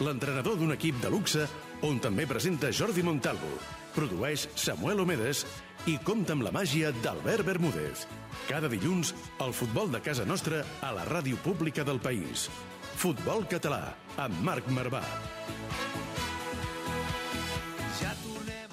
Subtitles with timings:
[0.00, 1.44] l'entrenador d'un equip de luxe
[1.86, 3.50] on també presenta Jordi Montalvo,
[3.94, 5.44] produeix Samuel Omedes
[5.86, 8.06] i compta amb la màgia d'Albert Bermúdez.
[8.48, 9.14] Cada dilluns,
[9.44, 12.48] el futbol de casa nostra a la ràdio pública del país.
[12.96, 15.02] Futbol Català, amb Marc Marvà.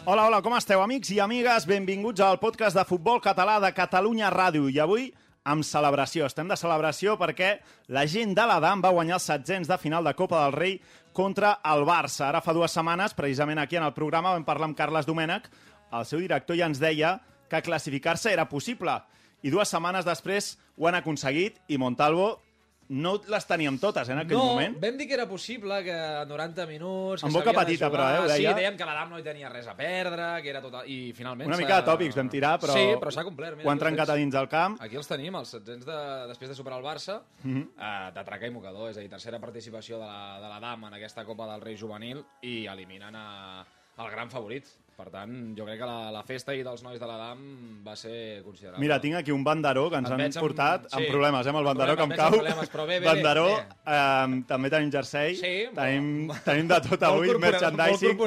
[0.01, 1.67] Hola, hola, com esteu, amics i amigues?
[1.69, 4.65] Benvinguts al podcast de futbol català de Catalunya Ràdio.
[4.71, 5.11] I avui,
[5.43, 6.27] amb celebració.
[6.27, 7.55] Estem de celebració perquè
[7.93, 10.77] la gent de l'Adam va guanyar els setzents de final de Copa del Rei
[11.13, 12.27] contra el Barça.
[12.27, 15.49] Ara fa dues setmanes, precisament aquí en el programa, vam parlar amb Carles Domènech,
[15.91, 17.17] el seu director ja ens deia
[17.51, 18.93] que classificar-se era possible.
[19.43, 22.37] I dues setmanes després ho han aconseguit i Montalvo
[22.91, 24.75] no les teníem totes eh, en aquell no, moment.
[24.81, 27.23] vam dir que era possible, que a 90 minuts...
[27.23, 28.51] Que Amb boca petita, però, eh, ho deia.
[28.51, 30.75] Sí, dèiem que l'Adam no hi tenia res a perdre, que era tot...
[30.91, 31.47] I finalment...
[31.47, 33.59] Una mica de tòpics vam tirar, però, Sí, però s'ha complert.
[33.59, 34.75] Mira, ho han trencat a dins del camp.
[34.83, 35.99] Aquí els tenim, els setzents de,
[36.33, 37.55] després de superar el Barça, mm.
[37.55, 37.67] -hmm.
[37.79, 40.89] uh, de traca i mocador, és a dir, tercera participació de la, de la Dam
[40.91, 43.65] en aquesta Copa del Rei Juvenil i eliminen a,
[43.97, 44.67] el gran favorit.
[45.01, 47.39] Per tant, jo crec que la, la festa i dels nois de la Dam
[47.81, 48.83] va ser considerable.
[48.83, 51.07] Mira, tinc aquí un banderó que ens han amb- portat amb, sí.
[51.09, 52.27] problemes, eh, amb el Amb banderó que em cau.
[52.27, 53.65] amb però bé, bé, banderó, bé.
[53.95, 58.17] Eh, també tenim jersei, Sí, tenim, molt- tenim de tot avui, merchandising,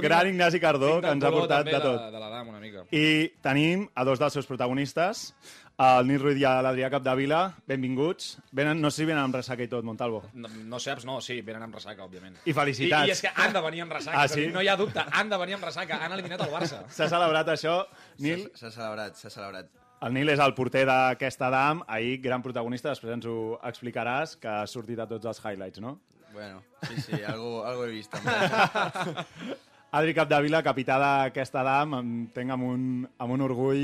[0.00, 2.00] gran Ignasi Cardó, que ens ha portat de tot.
[2.00, 2.84] De, de una mica.
[2.90, 5.34] I tenim a dos dels seus protagonistes,
[5.82, 8.36] el Nil Ruiz i l'Adrià Capdevila, benvinguts.
[8.54, 10.22] Venen, no sé si venen amb ressaca i tot, Montalvo.
[10.34, 12.36] No, no saps, no, sí, venen amb ressaca, òbviament.
[12.46, 13.08] I felicitats.
[13.08, 14.46] I, I és que han de venir amb ressaca, Ah, sí?
[14.52, 16.82] no hi ha dubte, han de venir amb ressaca, han eliminat el Barça.
[16.96, 17.78] S'ha celebrat això.
[18.22, 19.70] Nil, S'ha celebrat, s'ha celebrat.
[20.02, 24.48] el Nil és el porter d'aquesta dam, ahir gran protagonista, després ens ho explicaràs, que
[24.50, 25.98] ha sortit a tots els highlights, no?
[26.32, 28.32] Bueno, sí, sí, algo, algo he vist també.
[29.92, 32.84] Adri Capdevila, capità d'aquesta dam, entenc amb un,
[33.20, 33.82] amb un orgull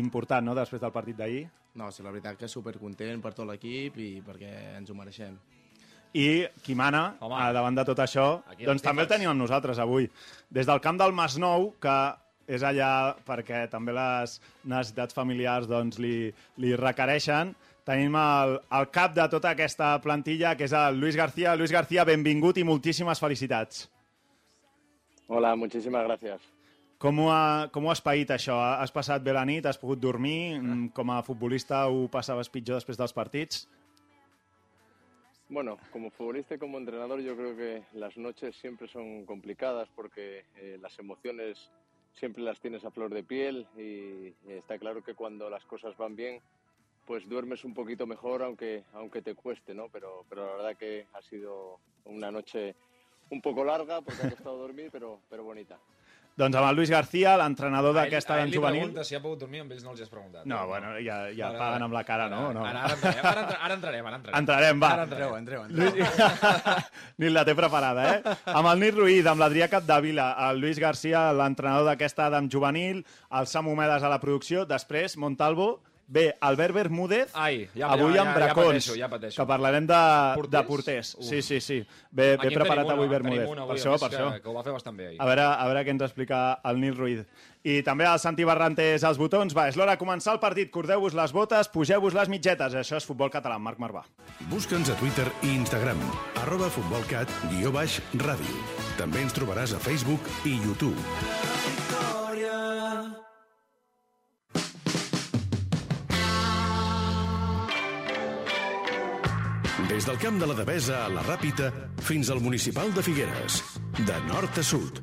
[0.00, 1.44] important, no?, després del partit d'ahir.
[1.74, 5.34] No, sí, la veritat que supercontent per tot l'equip i perquè ens ho mereixem.
[6.14, 7.40] I qui mana, Home.
[7.56, 10.06] davant de tot això, Aquí doncs també el tenim amb nosaltres avui.
[10.48, 11.96] Des del camp del Masnou, que
[12.46, 16.30] és allà perquè també les necessitats familiars doncs, li,
[16.62, 21.56] li requereixen, tenim el, el cap de tota aquesta plantilla, que és el Luis García.
[21.56, 23.88] Luis García, benvingut i moltíssimes felicitats.
[25.26, 26.53] Hola, muchísimas gracias.
[27.04, 28.54] Com ho, ha, com ho has paït, això?
[28.80, 29.66] Has passat bé la nit?
[29.68, 30.56] Has pogut dormir?
[30.56, 33.66] Mm, Com a futbolista ho passaves pitjor després dels partits?
[35.50, 40.46] Bueno, como futbolista y como entrenador yo creo que las noches siempre son complicadas porque
[40.56, 41.68] eh, las emociones
[42.14, 46.16] siempre las tienes a flor de piel y está claro que cuando las cosas van
[46.16, 46.40] bien
[47.06, 49.90] pues duermes un poquito mejor aunque aunque te cueste, ¿no?
[49.90, 52.74] Pero pero la verdad que ha sido una noche
[53.28, 55.78] un poco larga porque ha costado dormir, pero pero bonita.
[56.36, 58.88] Doncs amb el Luis García, l'entrenador d'aquesta li juvenil...
[58.88, 60.42] pregunta si ha pogut dormir, amb ells no els has preguntat.
[60.50, 62.40] No, bueno, ja, ja Ara- paguen amb la cara, no?
[62.48, 62.64] Ara, no.
[62.66, 64.38] ara, ara, entrarem, ara, entra- ara entrarem, ara entrarem.
[64.40, 64.90] Entrarem, va.
[64.96, 66.58] Ara Entreu, entreu, entreu.
[67.22, 68.36] Nil la té preparada, eh?
[68.50, 73.46] Amb el Nil Ruiz, amb l'Adrià Capdevila, el Luis García, l'entrenador d'aquesta Adam juvenil, el
[73.46, 78.30] Sam Homedes a la producció, després Montalvo, bé, Albert Bermúdez, Ai, ja- avui ja- amb
[78.30, 79.42] ja- ja Bracons, pateixo, ja pateixo.
[79.42, 79.94] que parlarem de
[80.34, 80.50] porters.
[80.62, 81.14] De Porters?
[81.18, 81.24] Uf.
[81.24, 81.78] Sí, sí, sí.
[82.10, 83.48] Bé, bé Aquí preparat una, avui Bermúdez.
[83.48, 84.42] una avui, per a això, per que, això.
[84.42, 85.20] Que ho va fer bastant bé ahir.
[85.20, 87.24] A veure, a veure què ens explica el Nil Ruiz.
[87.64, 89.56] I també el Santi Barrantes als botons.
[89.56, 90.70] Va, és l'hora de començar el partit.
[90.70, 92.74] Cordeu-vos les botes, pugeu-vos les mitgetes.
[92.74, 94.04] Això és Futbol Català, Marc Marvà.
[94.50, 95.98] Busca'ns a Twitter i Instagram,
[96.42, 98.60] arroba futbolcat, guió baix, ràdio.
[98.98, 101.00] També ens trobaràs a Facebook i YouTube.
[109.94, 111.68] Des del camp de la Devesa a la Ràpita
[112.02, 113.60] fins al municipal de Figueres.
[114.02, 114.98] De nord a sud.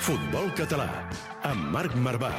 [0.00, 0.88] Futbol català.
[1.44, 2.32] Amb Marc Marvà.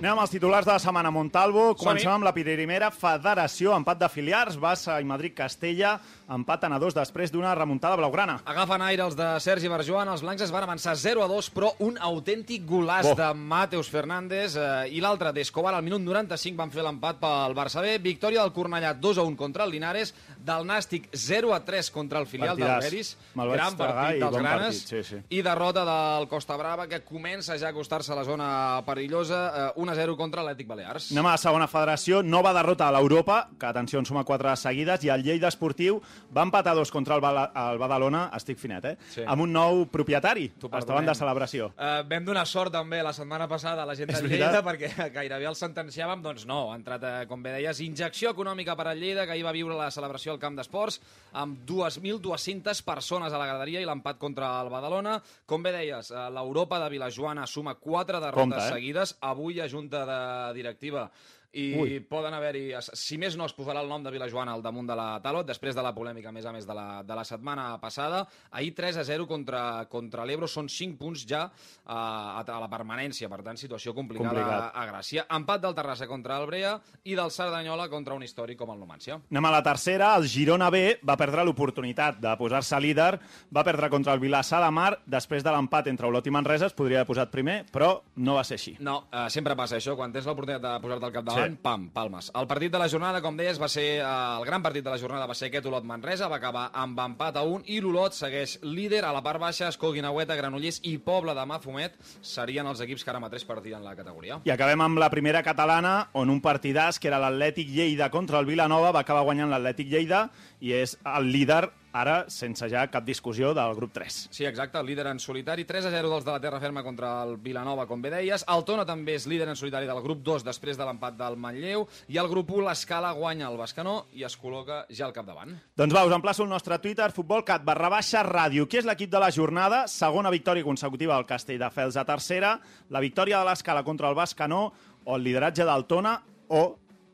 [0.00, 1.74] Anem amb els titulars de la setmana Montalvo.
[1.78, 5.98] Comencem amb la primera federació, empat d'afiliars, Barça i Madrid-Castella,
[6.30, 8.38] empaten a dos després d'una remuntada blaugrana.
[8.46, 11.72] Agafen aire els de Sergi Barjuan, els blancs es van avançar 0 a 2, però
[11.80, 13.14] un autèntic golaç Oh.
[13.16, 17.80] de Mateus Fernández eh, i l'altre d'Escobar al minut 95 van fer l'empat pel Barça
[17.82, 17.98] B.
[17.98, 22.20] Victòria del Cornellà 2 a 1 contra el Linares, del Nàstic 0 a 3 contra
[22.20, 22.80] el filial Partidàs.
[22.80, 23.16] del Beris.
[23.34, 24.82] Gran partit dels bon granes.
[24.84, 25.22] partit, sí, sí.
[25.36, 29.72] I derrota del Costa Brava, que comença ja a acostar-se a la zona perillosa, eh,
[29.80, 31.10] 1 a 0 contra l'Ètic Balears.
[31.12, 35.04] Anem a la segona federació, nova derrota a l'Europa, que atenció, en suma quatre seguides,
[35.04, 36.00] i el Lleida Esportiu
[36.36, 38.94] va empatar dos contra el, Bala, el Badalona, estic finet, eh?
[39.12, 39.24] Sí.
[39.26, 40.46] Amb un nou propietari.
[40.70, 41.70] Estaven de celebració.
[41.74, 44.20] Uh, vam donar sort també la setmana passada a la gent de?
[44.30, 48.76] Lleida perquè gairebé el sentenciàvem, doncs no, ha entrat, eh, com bé deies, injecció econòmica
[48.78, 51.00] per al Lleida, que ahir va viure la celebració al camp d'esports
[51.40, 55.18] amb 2.200 persones a la graderia i l'empat contra el Badalona.
[55.46, 58.72] Com bé deies, eh, l'Europa de Vilajoana suma quatre derrotes Compte, eh?
[58.72, 60.22] seguides, avui ha junta de
[60.56, 61.08] directiva
[61.52, 61.96] i Ui.
[62.06, 65.18] poden haver-hi, si més no es posarà el nom de Vilajoana al damunt de la
[65.22, 68.20] talot, després de la polèmica, a més a més, de la, de la setmana passada.
[68.52, 72.68] Ahir 3 a 0 contra, contra l'Ebro, són 5 punts ja uh, a, a la
[72.70, 74.68] permanència, per tant, situació complicada Complicat.
[74.68, 75.24] a, a Gràcia.
[75.40, 76.76] Empat del Terrassa contra el Brea
[77.10, 79.18] i del Cerdanyola contra un històric com el Numancia.
[79.30, 80.12] Anem a la tercera.
[80.20, 83.10] El Girona B va perdre l'oportunitat de posar-se líder.
[83.50, 84.92] Va perdre contra el Vilassar de Mar.
[85.06, 88.46] Després de l'empat entre Olot i Manresa es podria haver posat primer, però no va
[88.46, 88.76] ser així.
[88.78, 91.39] No, uh, sempre passa això, quan tens l'oportunitat de posar-te al capdavant, Sí.
[91.46, 91.56] Sí.
[91.62, 92.30] pam, palmes.
[92.36, 94.98] El partit de la jornada, com deies, va ser uh, el gran partit de la
[95.00, 99.04] jornada va ser aquest Olot-Manresa, va acabar amb empat a un i l'Olot segueix líder
[99.04, 103.12] a la part baixa, Escó, Guinaueta, Granollers i Pobla de Mafumet serien els equips que
[103.14, 104.40] ara mateix partien la categoria.
[104.44, 108.48] I acabem amb la primera catalana, on un partidàs, que era l'Atlètic Lleida contra el
[108.48, 110.26] Vilanova, va acabar guanyant l'Atlètic Lleida
[110.60, 111.64] i és el líder,
[111.96, 114.18] ara, sense ja cap discussió, del grup 3.
[114.30, 117.12] Sí, exacte, el líder en solitari, 3 a 0 dels de la Terra Ferma contra
[117.24, 118.44] el Vilanova, com bé deies.
[118.48, 121.86] El Tona també és líder en solitari del grup 2 després de l'empat del Manlleu
[122.08, 125.56] i el grup 1 l'Escala guanya el Bascanó i es col·loca ja al capdavant.
[125.80, 128.68] Doncs va, us emplaço al nostre Twitter, futbolcat barra baixa ràdio.
[128.68, 129.86] Qui és l'equip de la jornada?
[129.90, 132.54] Segona victòria consecutiva del Castelldefels a tercera,
[132.90, 134.68] la victòria de l'Escala contra el Bascanó
[135.04, 136.62] o el lideratge del Tona o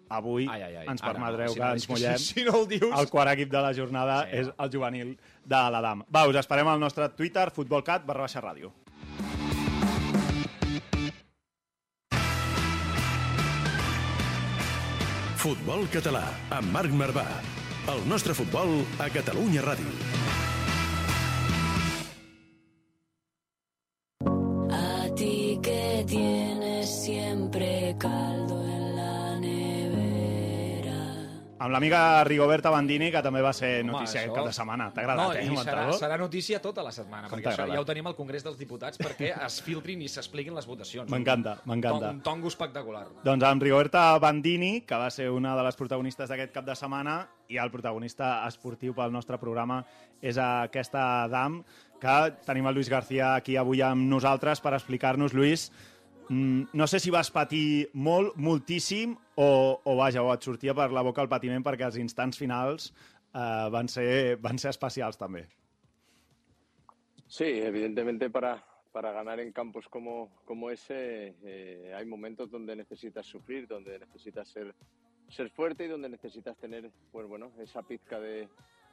[0.08, 0.86] avui Ai, ai, ai.
[0.88, 2.18] ens Ara, permetreu si que no, ens mullem.
[2.18, 4.54] si- si no el dius- El quart equip de la jornada Sí, és no.
[4.64, 6.04] el juvenil de l'Adam.
[6.14, 8.72] Va, us esperem al nostre Twitter, futbolcat barra baixa ràdio.
[15.42, 16.24] Futbol català,
[16.56, 17.26] amb Marc Marvà.
[17.92, 19.92] El nostre futbol a Catalunya Ràdio.
[31.66, 34.84] Amb l'amiga Rigoberta Bandini, que també va ser Home, notícia això- aquest cap de setmana.
[34.94, 37.80] T'ha agradat, no, eh, i serà, serà notícia tota la setmana, Com perquè això ja
[37.80, 41.10] ho tenim al Congrés dels Diputats perquè es filtrin i s'expliquin les votacions.
[41.10, 42.10] M'encanta, m'encanta.
[42.10, 43.06] Un tongo espectacular.
[43.24, 47.26] Doncs amb Rigoberta Bandini, que va ser una de les protagonistes d'aquest cap de setmana,
[47.48, 49.84] i el protagonista esportiu pel nostre programa
[50.22, 51.64] és aquesta dam,
[52.00, 52.16] que
[52.46, 55.34] tenim el Lluís García aquí avui amb nosaltres per explicar-nos.
[55.34, 55.72] Lluís,
[56.28, 59.48] no sé si vas patir molt, moltíssim, o,
[59.84, 62.90] o vaja, o et sortia per la boca el patiment perquè els instants finals
[63.34, 65.44] eh, van, ser, van ser especials també.
[67.26, 68.56] Sí, evidentemente para,
[68.92, 74.48] para ganar en campos como, como ese eh, hay momentos donde necesitas sufrir, donde necesitas
[74.48, 74.74] ser,
[75.28, 78.48] ser fuerte y donde necesitas tener pues bueno, esa pizca de,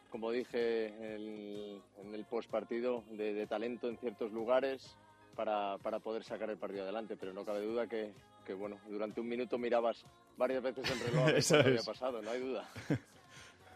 [0.09, 4.97] como dije en, en el postpartido, de, de talento en ciertos lugares
[5.35, 7.17] para, para poder sacar el partido adelante.
[7.17, 8.13] Pero no cabe duda que,
[8.45, 10.03] que bueno, durante un minuto mirabas
[10.37, 12.69] varias veces el reloj a ver Eso había pasado, no hay duda.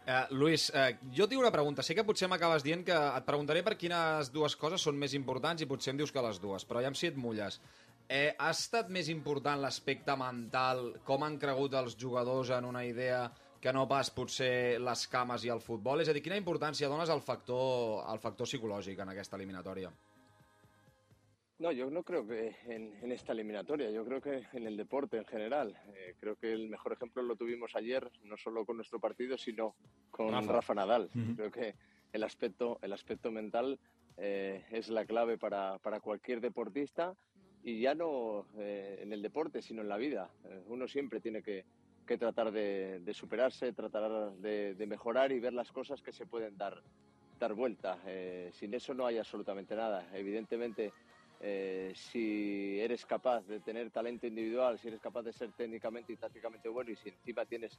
[0.08, 1.84] Uh, Luis, uh, jo tinc una pregunta.
[1.84, 5.60] Sé que potser m'acabes dient que et preguntaré per quines dues coses són més importants
[5.60, 7.58] i potser em dius que les dues, però ja si et mulles.
[8.08, 13.26] Eh, ha estat més important l'aspecte mental, com han cregut els jugadors en una idea
[13.60, 16.00] que no pas potser les cames i el futbol?
[16.00, 19.92] És a dir, quina importància dones al factor, al factor psicològic en aquesta eliminatòria?
[21.58, 25.16] No, yo no creo que en, en esta eliminatoria, yo creo que en el deporte
[25.16, 25.76] en general.
[25.96, 29.74] Eh, creo que el mejor ejemplo lo tuvimos ayer, no solo con nuestro partido, sino
[30.12, 30.52] con Rafa.
[30.52, 31.10] Rafa, Nadal.
[31.34, 31.74] Creo que
[32.12, 33.76] el aspecto, el aspecto mental
[34.16, 37.16] eh, es la clave para, para cualquier deportista
[37.64, 40.30] y ya no eh, en el deporte, sino en la vida.
[40.68, 41.64] Uno siempre tiene que,
[42.06, 46.24] que tratar de, de superarse, tratar de, de mejorar y ver las cosas que se
[46.24, 46.80] pueden dar,
[47.40, 47.98] dar vuelta.
[48.52, 50.08] Sin eso no hay absolutamente nada.
[50.14, 50.92] Evidentemente,
[51.40, 56.16] eh, si eres capaz de tener talento individual, si eres capaz de ser técnicamente y
[56.16, 57.78] tácticamente bueno y si encima tienes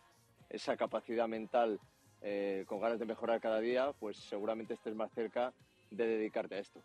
[0.50, 1.80] esa capacidad mental
[2.22, 5.54] eh, con ganas de mejorar cada día, pues seguramente estés más cerca
[5.92, 6.82] de dedicarte a esto.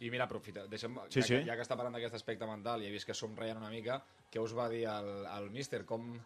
[0.00, 1.34] I mira, aprofita, deixa'm, Sí, ja, sí.
[1.36, 4.00] Que, ja que està parlant d'aquest aspecte mental i he vist que somreien una mica,
[4.26, 5.84] què us va dir el, el míster?
[5.86, 6.16] Com,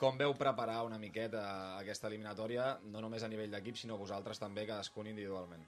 [0.00, 1.40] Com veu preparar una miqueta
[1.78, 5.62] aquesta eliminatòria, no només a nivell d'equip, sinó vosaltres també, cadascun individualment?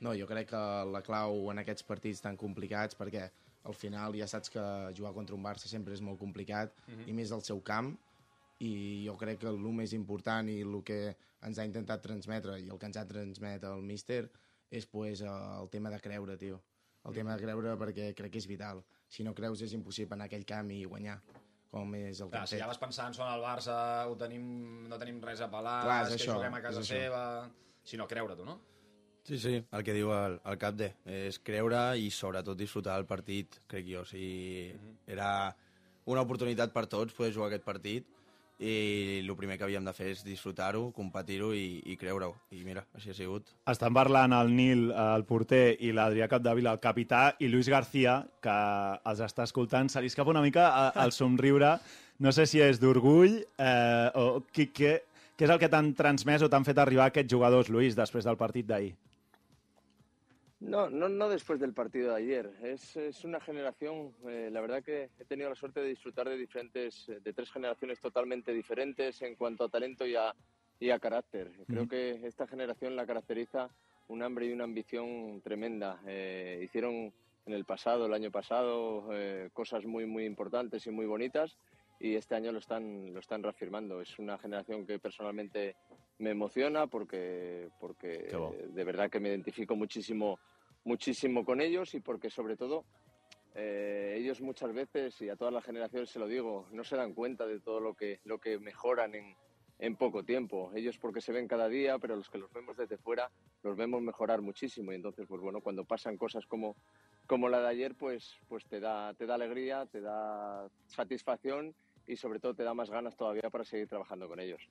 [0.00, 0.62] No, jo crec que
[0.92, 3.30] la clau en aquests partits tan complicats, perquè
[3.66, 4.64] al final ja saps que
[4.96, 7.08] jugar contra un Barça sempre és molt complicat, Mhm.
[7.08, 7.96] i més al seu camp,
[8.60, 12.68] i jo crec que el més important i el que ens ha intentat transmetre i
[12.68, 14.30] el que ens ha transmet el míster
[14.70, 16.62] és pues, el tema de creure, tio.
[17.04, 18.82] El tema de creure perquè crec que és vital.
[19.08, 21.20] Si no creus és impossible anar a aquell camp i guanyar,
[21.70, 24.88] com és el que Clar, hem si ja vas pensant, són el Barça, ho tenim,
[24.88, 27.50] no tenim res a pelar, Clar, és és, que això, juguem a casa seva...
[27.84, 28.58] Si no, creure-t'ho, no?
[29.26, 33.56] Sí, sí, el que diu el, el Capde, és creure i sobretot disfrutar del partit,
[33.66, 34.04] crec jo.
[34.04, 34.68] O sigui,
[35.10, 35.30] era
[36.06, 38.06] una oportunitat per tots poder jugar aquest partit
[38.62, 42.36] i el primer que havíem de fer és disfrutar-ho, competir-ho i, i creure-ho.
[42.54, 43.50] I mira, així ha sigut.
[43.68, 48.54] Estan parlant el Nil, el porter, i l'Adrià Capdevila, el capità, i Luis García, que
[49.10, 49.90] els està escoltant.
[49.90, 51.74] Se li escapa una mica eh, el somriure.
[52.22, 54.94] No sé si és d'orgull eh, o qui, què,
[55.34, 58.38] què és el que t'han transmès o t'han fet arribar aquests jugadors, Luis, després del
[58.40, 58.94] partit d'ahir?
[60.66, 62.52] No, no, no después del partido de ayer.
[62.62, 66.36] Es, es una generación, eh, la verdad que he tenido la suerte de disfrutar de
[66.36, 70.34] diferentes, de tres generaciones totalmente diferentes en cuanto a talento y a,
[70.80, 71.52] y a carácter.
[71.66, 73.70] Creo que esta generación la caracteriza
[74.08, 76.00] un hambre y una ambición tremenda.
[76.06, 77.12] Eh, hicieron
[77.46, 81.58] en el pasado, el año pasado, eh, cosas muy, muy importantes y muy bonitas
[81.98, 84.00] y este año lo están, lo están reafirmando.
[84.00, 85.76] Es una generación que personalmente
[86.18, 90.38] me emociona porque, porque eh, de verdad que me identifico muchísimo,
[90.86, 92.84] muchísimo con ellos y porque sobre todo
[93.54, 97.12] eh, ellos muchas veces, y a todas las generaciones se lo digo, no se dan
[97.12, 100.72] cuenta de todo lo que, lo que mejoran en, poco tiempo.
[100.74, 103.30] Ellos porque se ven cada día, pero los que los vemos desde fuera
[103.62, 104.92] los vemos mejorar muchísimo.
[104.92, 106.76] Y entonces, pues bueno, cuando pasan cosas como,
[107.26, 111.74] como la de ayer, pues, pues te, da, te da alegría, te da satisfacción
[112.06, 114.62] y sobre todo te da más ganas todavía para seguir trabajando con ellos.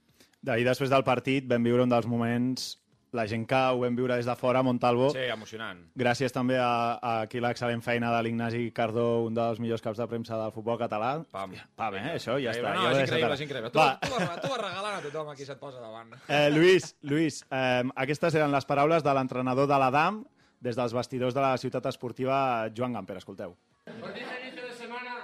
[0.46, 2.76] D'ahir, després del partit, vam viure un dels moments,
[3.16, 5.10] la gent que ho vam viure des de fora, a Montalvo.
[5.14, 5.80] Sí, emocionant.
[5.96, 10.08] Gràcies també a, a aquí l'excel·lent feina de l'Ignasi Cardó, un dels millors caps de
[10.12, 11.14] premsa del futbol català.
[11.32, 11.56] Pam.
[11.80, 12.14] Pam, eh?
[12.20, 12.76] Això ja està.
[12.76, 13.72] No, ja ho és increïble, és increïble.
[13.72, 13.74] ara.
[13.74, 13.98] Tu, Va.
[14.04, 16.14] tu, vas, tu vas regalant a tothom aquí se't posa davant.
[16.28, 20.24] Eh, Lluís, Lluís eh, aquestes eren les paraules de l'entrenador de l'Adam
[20.66, 23.18] des dels vestidors de la ciutat esportiva Joan Gamper.
[23.24, 23.56] Escolteu.
[23.86, 25.16] Os dije a inicio de semana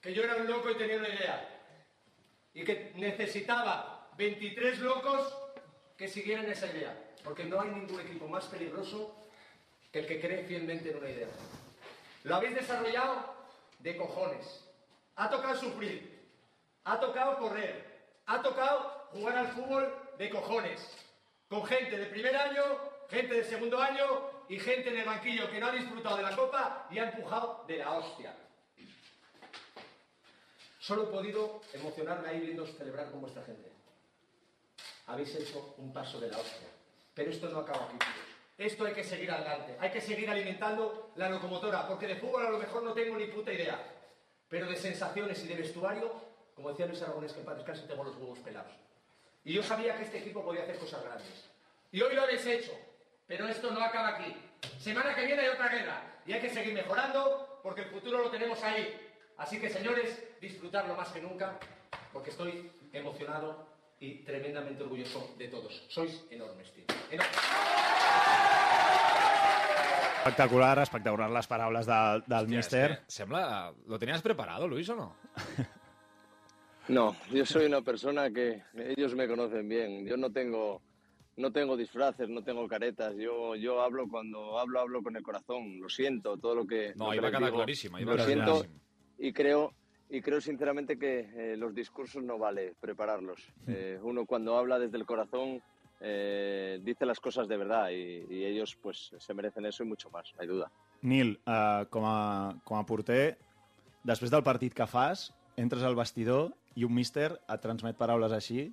[0.00, 1.36] que yo era un loco y tenía una idea.
[2.54, 5.32] Y que necesitaba 23 locos
[5.98, 6.96] que siguieran esa idea.
[7.24, 9.14] Porque no hay ningún equipo más peligroso
[9.92, 11.28] que el que cree fielmente en una idea.
[12.22, 13.34] Lo habéis desarrollado
[13.80, 14.64] de cojones.
[15.16, 16.26] Ha tocado sufrir.
[16.84, 17.98] Ha tocado correr.
[18.26, 20.88] Ha tocado jugar al fútbol de cojones.
[21.48, 22.62] Con gente de primer año,
[23.10, 24.04] gente de segundo año
[24.48, 27.64] y gente en el banquillo que no ha disfrutado de la copa y ha empujado
[27.66, 28.36] de la hostia.
[30.78, 33.77] Solo he podido emocionarme ahí viendo celebrar con vuestra gente.
[35.08, 36.68] Habéis hecho un paso de la hostia.
[37.14, 37.98] Pero esto no acaba aquí.
[38.58, 39.76] Esto hay que seguir adelante.
[39.80, 43.26] Hay que seguir alimentando la locomotora, porque de fútbol a lo mejor no tengo ni
[43.26, 43.80] puta idea.
[44.48, 46.12] Pero de sensaciones y de vestuario,
[46.54, 48.72] como decía Luis Aragonés, que en paz descanse, tengo los huevos pelados.
[49.44, 51.48] Y yo sabía que este equipo podía hacer cosas grandes.
[51.92, 52.72] Y hoy lo habéis hecho.
[53.26, 54.36] Pero esto no acaba aquí.
[54.78, 56.02] Semana que viene hay otra guerra.
[56.26, 59.12] Y hay que seguir mejorando porque el futuro lo tenemos ahí.
[59.38, 61.58] Así que, señores, disfrutarlo más que nunca
[62.12, 63.67] porque estoy emocionado
[64.00, 65.86] y tremendamente orgulloso de todos.
[65.88, 66.84] Sois enormes, tío.
[67.10, 67.36] Enormes.
[70.18, 72.90] Espectacular, espectacular les paraules del, del Hòstia, míster.
[72.90, 73.72] és que Sembla...
[73.86, 75.16] ¿Lo tenías preparado, Luis, o no?
[76.88, 78.62] No, yo soy una persona que
[78.96, 80.06] ellos me conocen bien.
[80.06, 80.80] Yo no tengo,
[81.36, 83.14] no tengo disfraces, no tengo caretas.
[83.14, 85.78] Yo, yo hablo cuando hablo, hablo con el corazón.
[85.80, 86.94] Lo siento, todo lo que.
[86.96, 88.64] No, lo que iba a quedar clarísima, iba Lo siento
[89.18, 89.74] y creo
[90.10, 93.40] y creo sinceramente que eh, los discursos no vale prepararlos.
[93.66, 95.62] Eh, uno cuando habla desde el corazón
[96.00, 100.10] eh, dice las cosas de verdad y, y ellos pues se merecen eso y mucho
[100.10, 100.70] más, no hay duda.
[101.02, 103.36] Nil, eh, com, a, com a porter,
[104.06, 108.68] després del partit que fas, entres al vestidor i un míster et transmet paraules així.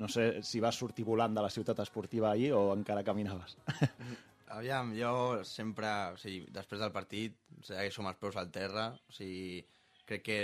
[0.00, 3.58] No sé si vas sortir volant de la ciutat esportiva ahir o encara caminaves.
[4.56, 9.14] Aviam, jo sempre, o sigui, després del partit, segueixo amb els peus al terra, o
[9.14, 9.60] sigui,
[10.08, 10.40] crec que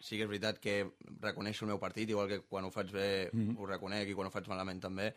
[0.00, 0.74] sí que és veritat que
[1.20, 3.56] reconeixo el meu partit, igual que quan ho faig bé Mhm.
[3.58, 5.14] ho reconec i quan ho faig malament també.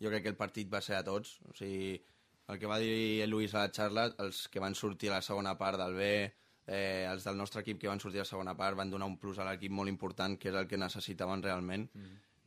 [0.00, 2.00] Jo crec que el partit va ser a tots, o sigui,
[2.48, 5.22] el que va dir el Lluís a la xarra, els que van sortir a la
[5.22, 6.32] segona part del B,
[6.66, 9.16] eh, els del nostre equip que van sortir a la segona part van donar un
[9.18, 11.88] plus a l'equip molt important, que és el que necessitaven realment,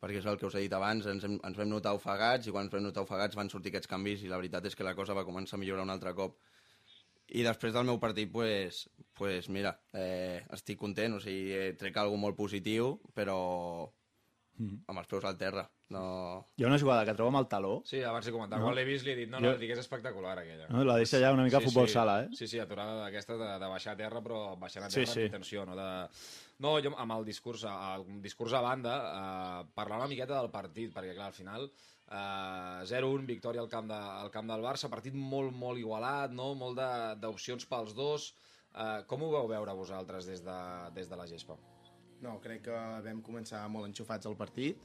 [0.01, 2.51] perquè és el que us he dit abans, ens, hem, ens vam notar ofegats i
[2.51, 4.93] quan ens vam notar ofegats van sortir aquests canvis i la veritat és que la
[4.95, 6.37] cosa va començar a millorar un altre cop.
[7.33, 11.95] I després del meu partit, pues, pues mira, eh, estic content, o sigui, eh, trec
[11.97, 13.91] alguna molt positiu, però
[14.57, 14.83] Mhm.
[14.87, 15.69] amb els peus al terra.
[15.89, 16.47] No...
[16.55, 18.57] Hi ha una jugada que troba amb el taló, Sí, abans he comentat.
[18.57, 18.65] No.
[18.65, 20.67] Quan l'he vist li he dit, no, Jo- no, dic, és espectacular aquella.
[20.69, 20.83] no?
[20.85, 22.29] la deixa ja una mica futbol sala, eh?
[22.31, 25.19] Sí, sí, aturada d'aquesta de, de baixar a terra, però baixant a Sí, terra sí.
[25.19, 25.75] amb intenció, no?
[25.75, 26.07] De...
[26.59, 28.95] No, jo amb el discurs, el discurs a banda,
[29.61, 31.69] eh, parlar una miqueta del partit, perquè clar, al final
[32.11, 36.53] eh, 0-1, victòria al camp, de, al camp del Barça, partit molt, molt igualat, no?
[36.55, 38.33] molt de- d'opcions pels dos.
[38.75, 40.57] Eh, com ho veu veure vosaltres des de,
[40.93, 41.55] des de la gespa?
[42.21, 44.77] No, crec que vam començar molt enxufats al partit,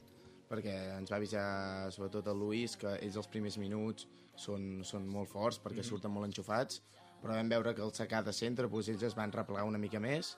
[0.49, 5.29] perquè ens va avisar sobretot el Luis que ells els primers minuts són, són molt
[5.31, 5.87] forts perquè Mhm.
[5.89, 6.81] surten molt enxufats,
[7.21, 9.99] però vam veure que al sacar de centre doncs, ells es van replegar una mica
[9.99, 10.37] més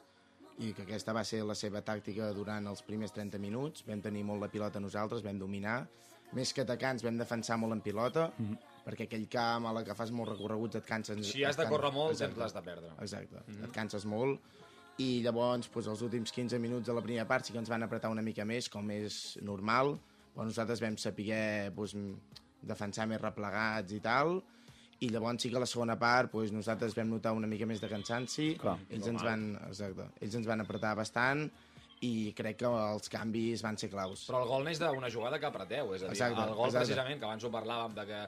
[0.60, 3.84] i que aquesta va ser la seva tàctica durant els primers 30 minuts.
[3.88, 5.88] Vam tenir molt la pilota nosaltres, vam dominar.
[6.34, 8.58] Més que atacants, vam defensar molt en pilota, Mhm.
[8.86, 11.28] perquè aquell camp a la que fas molts recorreguts et canses...
[11.28, 12.40] Si has de córrer molt, Exacte.
[12.40, 12.90] l'has de perdre.
[13.00, 13.64] Exacte, mm -hmm.
[13.66, 14.40] et canses molt
[14.98, 17.84] i llavors doncs, els últims 15 minuts de la primera part sí que ens van
[17.84, 19.96] apretar una mica més, com és normal,
[20.36, 21.96] però nosaltres vam saber doncs,
[22.62, 24.44] defensar més replegats i tal,
[25.00, 27.82] i llavors sí que a la segona part doncs, nosaltres vam notar una mica més
[27.82, 31.50] de cansanci, Clar, ells, ens van, exacte, ells ens van apretar bastant
[32.04, 34.26] i crec que els canvis van ser claus.
[34.28, 36.86] Però el gol neix d'una jugada que apreteu, és a dir, Exacte, el gol exacte.
[36.86, 38.20] precisament, que abans ho parlàvem, de que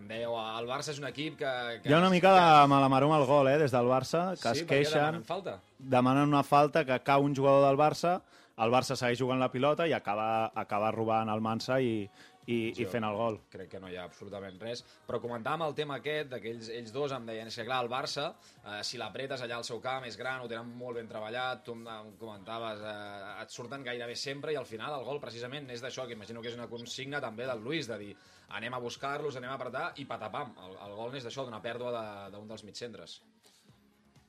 [0.00, 1.52] em dèieu, el Barça és un equip que...
[1.82, 4.52] que Hi ha una mica de malamaró amb el gol, eh, des del Barça, que
[4.54, 5.58] sí, es queixen, demanen falta.
[5.78, 8.20] demanen una falta, que cau un jugador del Barça,
[8.62, 12.04] el Barça segueix jugant la pilota i acaba, acaba robant el Mansa i,
[12.46, 13.36] i, i fent el gol.
[13.52, 14.82] Crec que no hi ha absolutament res.
[15.06, 17.82] Però comentàvem el tema aquest, de que ells, ells dos em deien, és que clar,
[17.84, 18.28] el Barça,
[18.64, 21.76] eh, si l'apretes allà al seu camp, és gran, ho tenen molt ben treballat, tu
[21.78, 21.86] em,
[22.18, 26.18] comentaves, eh, et surten gairebé sempre i al final el gol precisament és d'això, que
[26.18, 28.16] imagino que és una consigna també del Luis, de dir,
[28.58, 30.54] anem a buscar-los, anem a apretar i patapam.
[30.66, 33.20] El, el gol neix d'això, d'una pèrdua de- d'un dels mitcentres.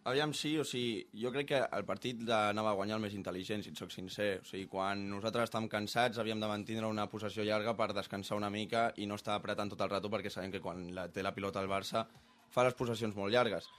[0.06, 3.62] Aviam, sí, o sigui, jo crec que el partit anava a guanyar el més intel·ligent,
[3.63, 4.42] si et soc sincer.
[4.42, 8.50] O sigui, quan nosaltres estàvem cansats havíem de mantindre una possessió llarga per descansar una
[8.52, 11.32] mica i no estar apretant tot el rato perquè sabem que quan la, té la
[11.34, 12.04] pilota el Barça
[12.52, 13.70] fa les possessions molt llargues.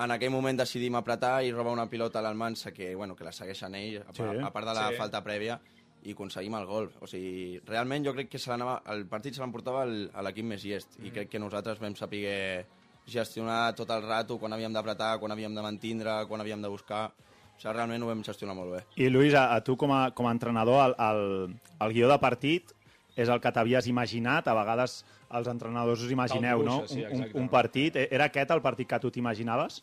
[0.00, 3.32] En aquell moment decidim apretar i robar una pilota a l'Almansa que, bueno, que la
[3.32, 4.22] segueixen ells, a, Sí.
[4.42, 4.96] a part de la Sí.
[4.96, 5.60] falta prèvia,
[6.02, 6.90] i aconseguim el gol.
[7.00, 10.64] O sigui, realment jo crec que se el partit se l'emportava el- a l'equip més
[10.64, 12.66] llest i crec que nosaltres vam saber
[13.10, 17.10] gestionar tot el rato, quan havíem d'apretar, quan havíem de mantindre, quan havíem de buscar...
[17.10, 18.78] O sigui, realment ho vam gestionar molt bé.
[18.96, 22.16] I Lluís, a, a tu com a, com a entrenador, el, el, el guió de
[22.22, 22.72] partit
[23.20, 25.02] és el que t'havies imaginat, a vegades
[25.36, 26.86] els entrenadors us imagineu, no?
[26.88, 29.82] sí, un, un, un partit, era aquest el partit que tu t'imaginaves?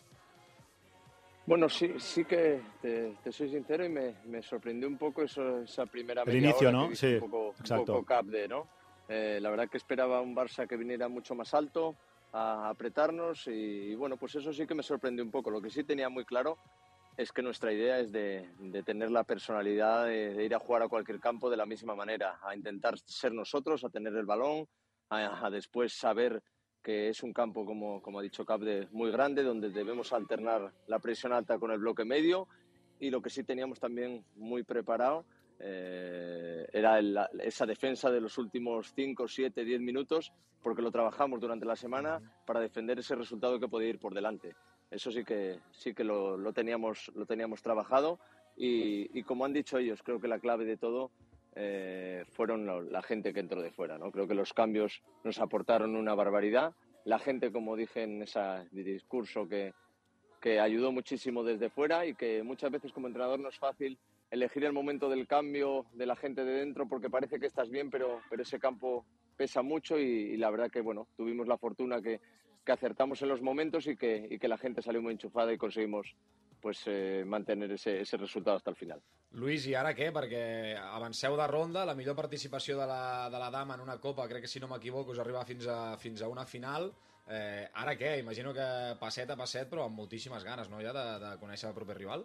[1.45, 5.61] Bueno, sí, sí que te, te soy sincero y me, me sorprendió un poco eso,
[5.61, 6.89] esa primera El media inicio, hora ¿no?
[6.89, 7.85] que Sí, un poco, un exacto.
[7.85, 8.67] poco Capde, ¿no?
[9.07, 11.95] Eh, la verdad que esperaba un Barça que viniera mucho más alto
[12.37, 15.49] a apretarnos y, bueno, pues eso sí que me sorprendió un poco.
[15.49, 16.57] Lo que sí tenía muy claro
[17.17, 18.47] es que nuestra idea es de,
[18.85, 22.55] tener la personalidad de, ir a jugar a cualquier campo de la misma manera, a
[22.55, 24.67] intentar ser nosotros, a tener el balón,
[25.09, 26.43] a, después saber
[26.83, 30.99] que es un campo, como, como ha dicho Capde, muy grande, donde debemos alternar la
[30.99, 32.47] presión alta con el bloque medio.
[32.99, 35.25] Y lo que sí teníamos también muy preparado
[35.59, 36.99] eh, era
[37.39, 42.21] esa defensa de los últimos 5, 7, 10 minutos, porque lo trabajamos durante la semana
[42.45, 44.55] para defender ese resultado que podía ir por delante.
[44.89, 48.19] Eso sí que, sí que lo, teníamos, lo teníamos trabajado.
[48.55, 51.11] Y, como han dicho ellos, creo que la clave de todo
[51.55, 53.97] eh, fueron la gente que entró de fuera.
[53.97, 54.11] ¿no?
[54.11, 56.73] Creo que los cambios nos aportaron una barbaridad.
[57.05, 59.73] La gente, como dije en ese discurso, que,
[60.41, 63.97] que ayudó muchísimo desde fuera y que muchas veces como entrenador no es fácil
[64.29, 67.89] elegir el momento del cambio de la gente de dentro porque parece que estás bien,
[67.89, 72.01] pero, pero ese campo pesa mucho y, y la verdad que bueno, tuvimos la fortuna
[72.01, 72.19] que,
[72.65, 75.57] que acertamos en los momentos y que, y que la gente salió muy enchufada y
[75.57, 76.15] conseguimos
[76.59, 77.25] pues eh,
[77.69, 79.01] ese, ese resultado hasta el final.
[79.37, 80.07] Lluís, i ara què?
[80.15, 80.41] Perquè
[80.79, 84.45] avanceu de ronda, la millor participació de la, de la dama en una copa, crec
[84.45, 86.89] que si no m'equivoco us arriba fins a, fins a una final.
[87.27, 88.17] Eh, ara què?
[88.23, 88.67] Imagino que
[88.99, 92.23] passet a passet, però amb moltíssimes ganes, no, ja, de, de conèixer el proper rival?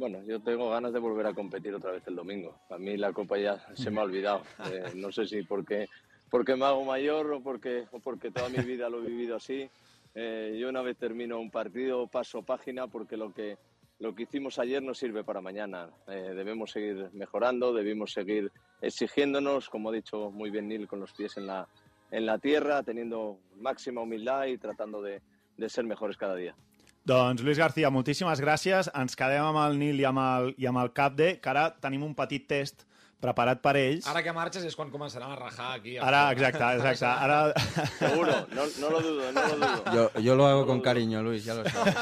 [0.00, 2.58] Bueno, yo tengo ganas de volver a competir otra vez el domingo.
[2.70, 4.40] A mí la Copa ya se me ha olvidado.
[4.72, 5.88] Eh, no sé si porque,
[6.30, 9.68] porque me hago mayor o porque, o porque toda mi vida lo he vivido así.
[10.14, 13.58] Eh, yo una vez termino un partido paso página porque lo que,
[13.98, 15.90] lo que hicimos ayer no sirve para mañana.
[16.08, 21.12] Eh, debemos seguir mejorando, debemos seguir exigiéndonos, como ha dicho muy bien Neil, con los
[21.12, 21.68] pies en la,
[22.10, 25.20] en la tierra, teniendo máxima humildad y tratando de,
[25.58, 26.56] de ser mejores cada día.
[27.04, 28.90] Doncs, Lluís García, moltíssimes gràcies.
[28.94, 32.02] Ens quedem amb el Nil i amb el, i amb el Capde, que ara tenim
[32.06, 32.84] un petit test
[33.20, 34.06] preparat per ells.
[34.08, 35.96] Ara que marxes és quan començaran a rajar aquí.
[35.98, 37.04] a Ara, exacte, exacte.
[37.04, 37.52] Ara...
[37.98, 39.92] Seguro, no, no lo dudo, no lo dudo.
[39.94, 41.94] Yo, yo lo hago con cariño, Luis, ya lo sabes.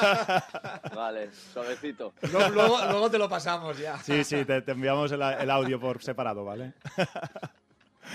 [0.95, 2.13] Vale, suavecito.
[2.33, 3.99] Luego, luego, luego te lo pasamos ya.
[3.99, 6.73] Sí, sí, te, te enviamos el, el audio por separado, ¿vale?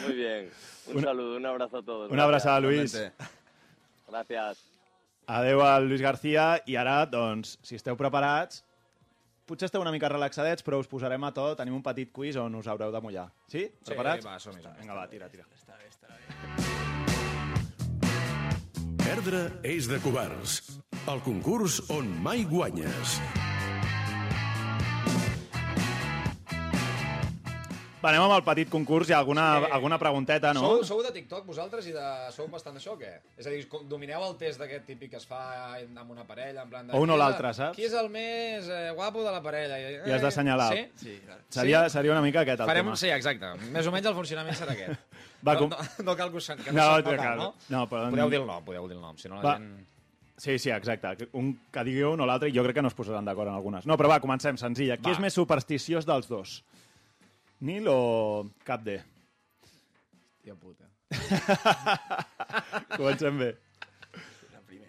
[0.05, 0.49] Muy bien.
[0.87, 2.11] Un Una- saludo, un abrazo a todos.
[2.11, 2.93] Una abraçada, Gracias.
[2.93, 3.11] Luis.
[4.09, 4.57] Gracias.
[5.27, 8.63] Adeu al Lluís García i ara, doncs, si esteu preparats,
[9.47, 11.53] potser esteu una mica relaxadets, però us posarem a to.
[11.59, 13.29] Tenim un petit quiz on us haureu de mullar.
[13.47, 13.69] Sí?
[13.85, 14.25] Preparats?
[14.25, 14.65] va, som-hi.
[14.81, 15.47] Vinga, va, tira, tira.
[19.03, 20.59] Perdre és de covards.
[21.07, 23.19] El concurs on mai guanyes.
[28.03, 29.07] Va, anem amb el petit concurs.
[29.07, 29.67] Hi ha alguna, Sí.
[29.71, 30.59] alguna pregunteta, no?
[30.59, 32.03] Sou, sou de TikTok vosaltres i de...
[32.35, 33.13] sou bastant d'això o què?
[33.39, 35.39] És a dir, domineu el test d'aquest típic que es fa
[35.79, 36.93] amb una parella, en plan de...
[36.93, 37.77] O un o qui és l'altre, el- saps?
[37.77, 39.79] Qui és el més eh, guapo de la parella?
[39.79, 40.67] I, I has d'assenyalar.
[40.75, 40.83] Sí?
[41.05, 41.41] Sí, claro.
[41.49, 42.97] Seria, seria una mica aquest el Farem, tema.
[42.99, 43.53] sí, exacte.
[43.71, 44.99] Més o menys el funcionament serà aquest.
[45.47, 46.51] Va, no, com- no, no cal que us...
[46.59, 47.49] Que No, no, no cal, no?
[47.69, 49.55] No, però- Podeu dir el nom, podeu dir el nom, si no la Va.
[49.63, 49.87] gent...
[50.43, 51.29] Sí, sí, exacte.
[51.39, 53.55] Un que digui un o l'altre, i jo crec que no es posaran d'acord en
[53.55, 53.85] algunes.
[53.87, 54.97] No, però va, comencem, senzilla.
[54.97, 55.13] Qui Va.
[55.13, 56.63] és més supersticiós dels dos?
[57.63, 58.97] Nil o Capde?
[60.43, 60.89] Tia puta.
[62.99, 63.53] Comencem bé.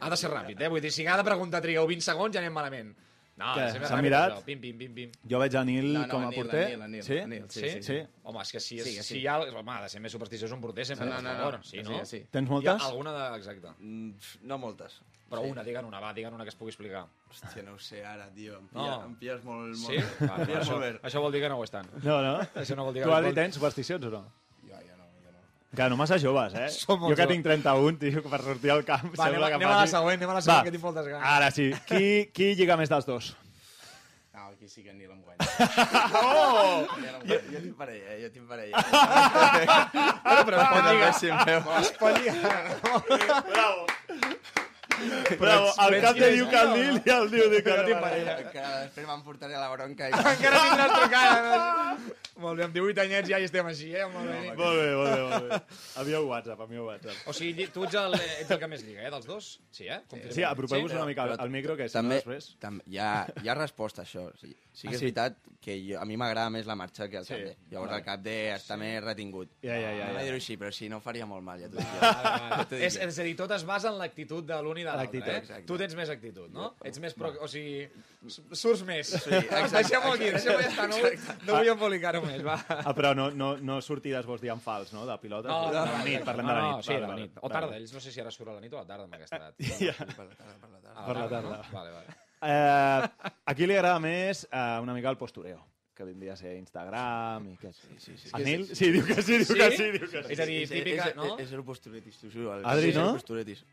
[0.03, 0.71] Ha de ser ràpid, eh?
[0.73, 2.91] Vull dir, si cada pregunta trigueu 20 segons ja anem malament.
[3.37, 3.63] No, Què?
[3.63, 4.45] ha de ser més S'han ràpid, mirat?
[4.47, 5.15] Pim, pim, pim, pim.
[5.31, 6.69] Jo veig a Nil No, no, com a Nil, porter.
[6.79, 7.17] Nil, Nil, sí?
[7.27, 7.69] Nil, Sí?
[7.69, 7.97] sí, sí.
[8.23, 9.15] Home, és que si, és, Sí, que sí.
[9.15, 9.39] si hi ha...
[9.41, 11.63] Home, ha de ser més supersticiós un porter sempre, No, no, no, no.
[11.65, 11.91] Sí, Que no?
[11.91, 12.21] sí, que sí.
[12.31, 12.83] Tens Hi ha moltes?
[12.87, 13.37] alguna de...
[13.41, 13.73] Exacte.
[13.81, 15.01] Mm, no moltes.
[15.29, 15.51] Però Sí.
[15.51, 17.07] una, digue'n una, va, digue'n una que es pugui explicar.
[17.29, 18.59] Hòstia, no ho sé ara, tio.
[18.59, 18.71] Em, No.
[18.85, 19.97] pilla, em pilles molt, molt Sí?
[19.97, 20.29] bé.
[20.29, 21.89] Va, això, això vol dir que no ho és tant.
[22.05, 22.39] No, no?
[22.55, 23.15] Això no vol dir Tu, que...
[23.17, 24.23] Adri, vol- tens supersticions o no?
[25.75, 26.69] Que no massa joves, eh?
[26.75, 27.33] Som jo que joves.
[27.35, 30.31] tinc 31, tio, per sortir al camp Va, anem, que anem a la següent, anem
[30.31, 30.65] a la següent, Va.
[30.69, 31.27] que tinc moltes ganes.
[31.37, 31.71] Ara sí.
[31.89, 33.33] Qui, qui lliga més dels dos?
[34.35, 35.41] No, aquí sí que Nil em guanya.
[36.15, 36.87] Oh!
[37.27, 38.19] Jo, jo tinc parella, eh?
[38.25, 38.77] jo tinc parella.
[40.25, 41.13] Bueno, però es pot lligar.
[41.15, 41.57] sempre.
[41.81, 42.63] Es pot lligar.
[43.51, 43.87] Bravo!
[45.41, 47.87] Bravo, el cap te diu que el Nil i el diu que Jo no.
[47.89, 48.37] tinc parella.
[48.45, 50.09] Encara després m'emportaré a la bronca.
[50.11, 50.13] I...
[50.13, 51.39] Encara tindràs trucada.
[51.49, 52.13] No?
[52.45, 54.07] Molt bé, amb 18 anyets ja hi estem així, eh?
[54.11, 54.39] Molt bé.
[54.59, 55.59] Molt bé, molt bé, molt bé.
[56.03, 57.29] Envieu WhatsApp, envieu WhatsApp.
[57.31, 59.51] O sigui, tu ets el, ets el que més lliga, eh, dels dos?
[59.71, 60.01] Sí, eh?
[60.35, 60.97] Sí, apropeu-vos Sí?
[60.99, 62.49] una mica al, al micro, que si també, no després...
[62.59, 64.27] també hi, ha, hi ha resposta a això.
[64.41, 65.05] Sí, sí que Ah, és sí?
[65.07, 67.39] veritat que jo, a mi m'agrada més la marxa que el Sí.
[67.39, 67.63] cap.
[67.71, 68.03] Llavors Vale.
[68.03, 69.55] el cap D està més retingut.
[69.63, 70.25] Ja, ja, ja, a ja.
[70.27, 71.79] dir-ho així, però si no faria molt mal, ja t'ho
[72.75, 72.83] dic.
[72.83, 75.31] és, és a dir, tot es basa en l'actitud de l'un i de l'altre, L'actitud,
[75.33, 75.39] eh?
[75.43, 75.67] exacte.
[75.71, 76.69] Tu tens més actitud, no?
[76.85, 77.31] Ets més pro...
[77.43, 77.87] O sigui,
[78.55, 79.11] surts més.
[79.25, 79.31] Sí,
[79.75, 80.87] Deixem-ho aquí, deixem-ho ja està.
[80.93, 81.19] No, vull-
[81.49, 82.59] no vull embolicar-ho més, va.
[82.77, 85.49] Ah, però no, no, no sortides, vols dir, en fals, no?, de pilota?
[85.51, 86.87] No, de no, la nit, no, parlem no, de la no, nit.
[86.89, 87.39] sí, Vale, de la nit.
[87.43, 89.09] O tarda, ells no sé si ara surt a la nit o a la tarda
[89.09, 89.69] amb aquesta edat.
[89.89, 89.95] Ja.
[89.99, 90.95] Per la tarda, per la tarda.
[90.95, 91.55] A Per la tarda.
[91.59, 91.79] No?
[91.79, 92.19] Vale, vale.
[92.45, 95.63] Eh, a qui li agrada més eh, una mica el postureo?
[95.95, 97.71] Que vindria a ser Instagram i què?
[97.73, 98.31] Sí, sí, sí.
[98.35, 98.65] A Nil?
[98.75, 99.55] Sí, diu que sí, diu Sí?
[99.61, 100.33] que sí, diu que sí.
[100.35, 101.29] És a dir, típica, és, no?
[101.39, 102.57] És, és el posturetis, t'ho juro.
[102.57, 103.13] el- Adri, és el no?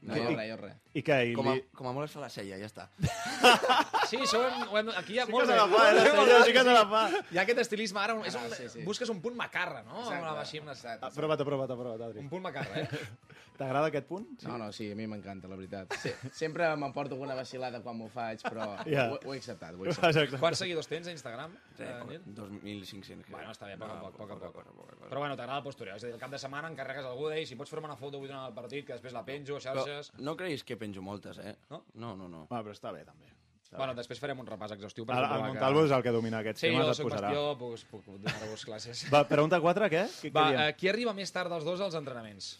[0.03, 0.75] No, Jo no, res, jo res.
[0.93, 1.17] I què?
[1.33, 2.89] Com, a, com a molt es fa la cella, ja està.
[4.11, 5.59] Sí, això ho hem, ho hem, aquí hi ha Sí molt que se bé.
[5.61, 7.03] la fa, eh, sí que se la fa.
[7.31, 8.83] Hi ha aquest estilisme ara, és un, Ah, sí, sí.
[8.87, 10.01] busques un punt macarra, no?
[10.03, 10.39] Exacte.
[10.45, 12.19] Així, una, Ah, Prova-te, prova-te, prova-te, Adri.
[12.19, 12.89] un punt macarra, eh?
[13.61, 14.25] T'agrada aquest punt?
[14.47, 15.93] No, no, sí, a mi m'encanta, la veritat.
[16.01, 19.11] Sí, sempre m'emporto alguna vacilada quan m'ho faig, però Ja.
[19.11, 20.15] ho, ho he acceptat, ho he acceptat.
[20.15, 20.39] Exacte.
[20.41, 21.53] Quants seguidors tens a Instagram?
[21.77, 22.21] Eh, Nil?
[22.25, 23.21] 2.500.
[23.21, 23.29] crec.
[23.35, 25.05] Bueno, està bé, a poc a No, poc, poc a poc.
[25.11, 25.95] Però bueno, t'agrada el postureo.
[25.95, 28.17] És a dir, el cap de setmana encarregues algú d'ell, si pots fer una foto
[28.17, 30.11] avui durant el partit, que després la penjo a Però xarxes...
[30.17, 31.55] no creguis que penjo moltes, eh?
[31.69, 31.83] No?
[31.93, 32.47] No, no, no.
[32.51, 33.29] Va, però està bé, també.
[33.71, 36.59] Bueno, després farem un repàs exhaustiu per El, el Montalvo és el que domina aquests
[36.65, 37.29] Sí, temes, jo et soc posarà.
[37.29, 39.05] bastió, puc, puc donar-vos classes.
[39.13, 40.01] Va, pregunta 4, què?
[40.25, 40.65] Què, Va, què diem?
[40.65, 42.51] eh, qui arriba més tard dels dos als entrenaments?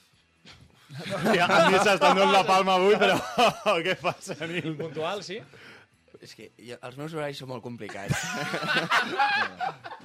[1.38, 3.16] Ja, a mi s'estan donant la palma avui, però
[3.86, 4.74] què passa, Nil?
[4.80, 5.38] Puntual, sí?
[6.22, 8.16] És que ja, els meus horaris són molt complicats.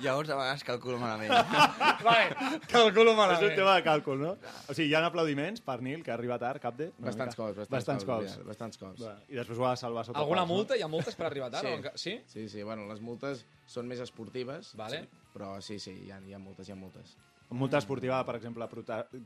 [0.03, 1.31] Llavors a vegades calculo malament.
[2.07, 3.55] Vale, calculo És un malament.
[3.57, 4.33] tema de càlcul, no?
[4.69, 6.91] O sigui, hi ha aplaudiments per Nil, que arriba tard, cap de...
[6.99, 7.43] Bastants mica.
[7.43, 8.35] cops, bastants, Bastants cops.
[8.37, 8.47] cops.
[8.51, 9.05] Bastants cops.
[9.07, 10.53] Va, I després ho ha de salvar sota Alguna no?
[10.53, 10.77] multa?
[10.77, 11.67] Hi ha multes per arribar tard?
[11.67, 11.73] Sí.
[11.73, 12.15] o Sí?
[12.27, 15.01] Sí, sí, bueno, les multes són més esportives, Vale.
[15.07, 17.17] sí, però sí, sí, hi ha, hi ha multes, hi ha multes.
[17.49, 18.67] Multa esportiva, per exemple,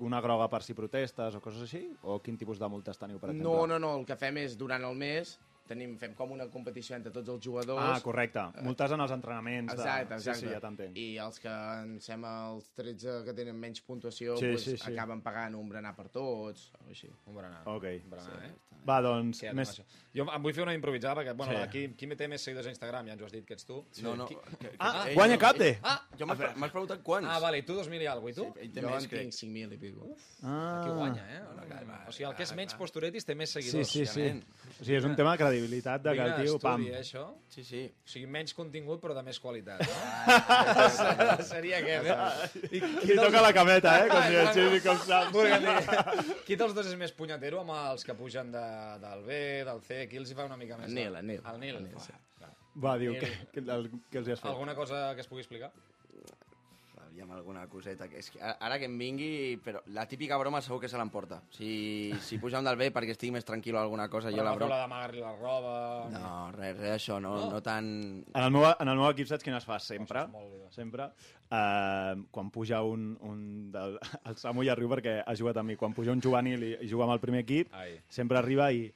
[0.05, 1.87] una groga per si protestes o coses així?
[2.05, 3.49] O quin tipus de multes teniu, per exemple?
[3.49, 5.39] No, no, no, el que fem és, durant el mes,
[5.71, 7.83] tenim, fem com una competició entre tots els jugadors.
[7.83, 8.43] Ah, correcte.
[8.67, 9.75] Multes en els entrenaments.
[9.77, 10.19] Exacte, de...
[10.19, 10.41] exacte.
[10.41, 10.99] Sí, sí, ja t'entenc.
[10.99, 11.55] I els que
[11.85, 14.91] ens sembla els 13 que tenen menys puntuació Sí, doncs, sí, sí.
[14.93, 17.11] acaben pagant un berenar per tots, o així.
[17.31, 17.63] Un berenar.
[17.71, 17.89] Ok.
[18.05, 18.53] Un berenar, eh?
[18.89, 19.75] Va, doncs, Sí, més...
[20.13, 21.59] Jo em vull fer una improvisada, perquè, bueno, Sí.
[21.59, 21.63] sí.
[21.63, 23.85] aquí, qui té més seguidors a Instagram, ja ens ho has dit que ets tu.
[24.03, 24.27] No, no.
[24.27, 24.35] Qui...
[24.35, 25.69] que- que- Ah, ell guanya no- Capde!
[25.71, 27.29] ell- Ah, Jo m'has pre- m'has preguntat quants.
[27.31, 28.59] ah, vale, i tu 2.000 i alguna cosa, i tu?
[28.61, 29.21] Ell té Jo més, en crec.
[29.23, 30.17] tinc 5.000 i pico.
[30.43, 30.83] Ah.
[30.85, 31.41] Qui guanya, eh?
[32.09, 33.89] O sigui, el que és menys posturetis té més Sí, seguidors.
[33.89, 34.21] sí, sí.
[34.21, 34.45] òbviament.
[34.81, 36.83] O sigui, és un tema credi credibilitat de que el tio, pam.
[36.87, 37.35] eh, això.
[37.49, 37.85] Sí, sí.
[38.05, 39.81] O sigui, menys contingut, però de més qualitat.
[39.81, 39.87] No?
[41.45, 42.69] Seria aquest, eh?
[42.73, 44.09] I Li toca la cameta, eh?
[44.09, 46.35] Com si el Xavi, com saps.
[46.47, 48.65] Qui dels dos és més punyetero amb els que pugen de,
[49.01, 50.00] del B, del C?
[50.09, 50.89] Qui els hi fa una mica més?
[50.89, 51.41] El Nil, el Nil.
[51.45, 51.77] El Nil.
[51.77, 52.13] El Nil, sí.
[52.41, 52.49] Va,
[52.87, 54.51] Va, diu, que, que, el, que els hi has fet?
[54.51, 55.73] Alguna cosa que es pugui explicar?
[57.01, 58.07] Aviam alguna coseta.
[58.09, 59.57] Que és que ara- que em vingui...
[59.65, 61.41] Però la típica broma segur que se l'emporta.
[61.51, 64.53] Si, si puja un del B perquè estigui més tranquil o alguna cosa, jo la
[64.53, 64.79] la broma...
[64.85, 65.75] d'amagar-li la roba...
[66.15, 67.51] No, res, res d'això, no, No?
[67.57, 67.91] no tan...
[68.31, 70.23] En el, meu, en el meu equip saps quines fas sempre?
[70.29, 70.71] Ostres, molt bé.
[70.77, 71.11] Sempre.
[71.51, 73.41] Uh, quan puja un, un
[73.75, 73.99] del...
[74.31, 75.77] El Samu ja riu perquè ha jugat amb mi.
[75.81, 77.97] Quan puja un juvenil i, i juga amb el primer equip, Ai.
[78.09, 78.87] sempre arriba i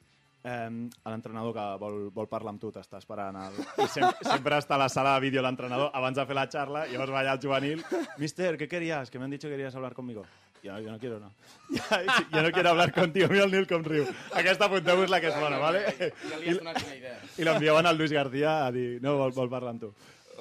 [0.45, 0.79] um,
[1.09, 3.41] l'entrenador que vol, vol parlar amb tu t'està esperant.
[3.41, 3.59] El...
[3.83, 6.85] I sempre, sempre està a la sala de vídeo l'entrenador abans de fer la xarra,
[6.87, 7.85] i llavors va allà el juvenil.
[8.21, 9.11] Mister, ¿qué querías?
[9.11, 10.25] Que me han dicho que querías hablar conmigo.
[10.65, 11.31] Yo, yo no quiero, no.
[11.69, 13.27] Ja, sí, yo no quiero hablar contigo.
[13.29, 14.07] Mira el Nil com riu.
[14.33, 15.83] Aquesta apunteu-vos-la que és bona, ¿vale?
[15.99, 17.19] Ja li has donat una idea.
[17.37, 19.91] I l'enviaven al Luis García a dir, no, vol, vol parlar amb tu.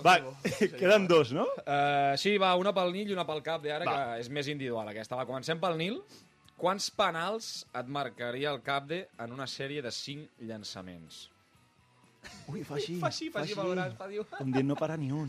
[0.03, 0.17] Va,
[0.81, 1.45] queden dos, no?
[1.67, 4.89] Uh, sí, va, una pel Nil i una pel cap d'ara, que és més individual
[4.95, 5.19] aquesta.
[5.21, 6.01] Va, comencem pel Nil.
[6.61, 11.25] Quants penals et marcaria el Capde en una sèrie de 5 llançaments?
[12.49, 12.95] Ui, fa així.
[13.03, 14.25] Fa així, fa així, pel braç, fa, diu.
[14.39, 15.29] Com dient, no para ni un.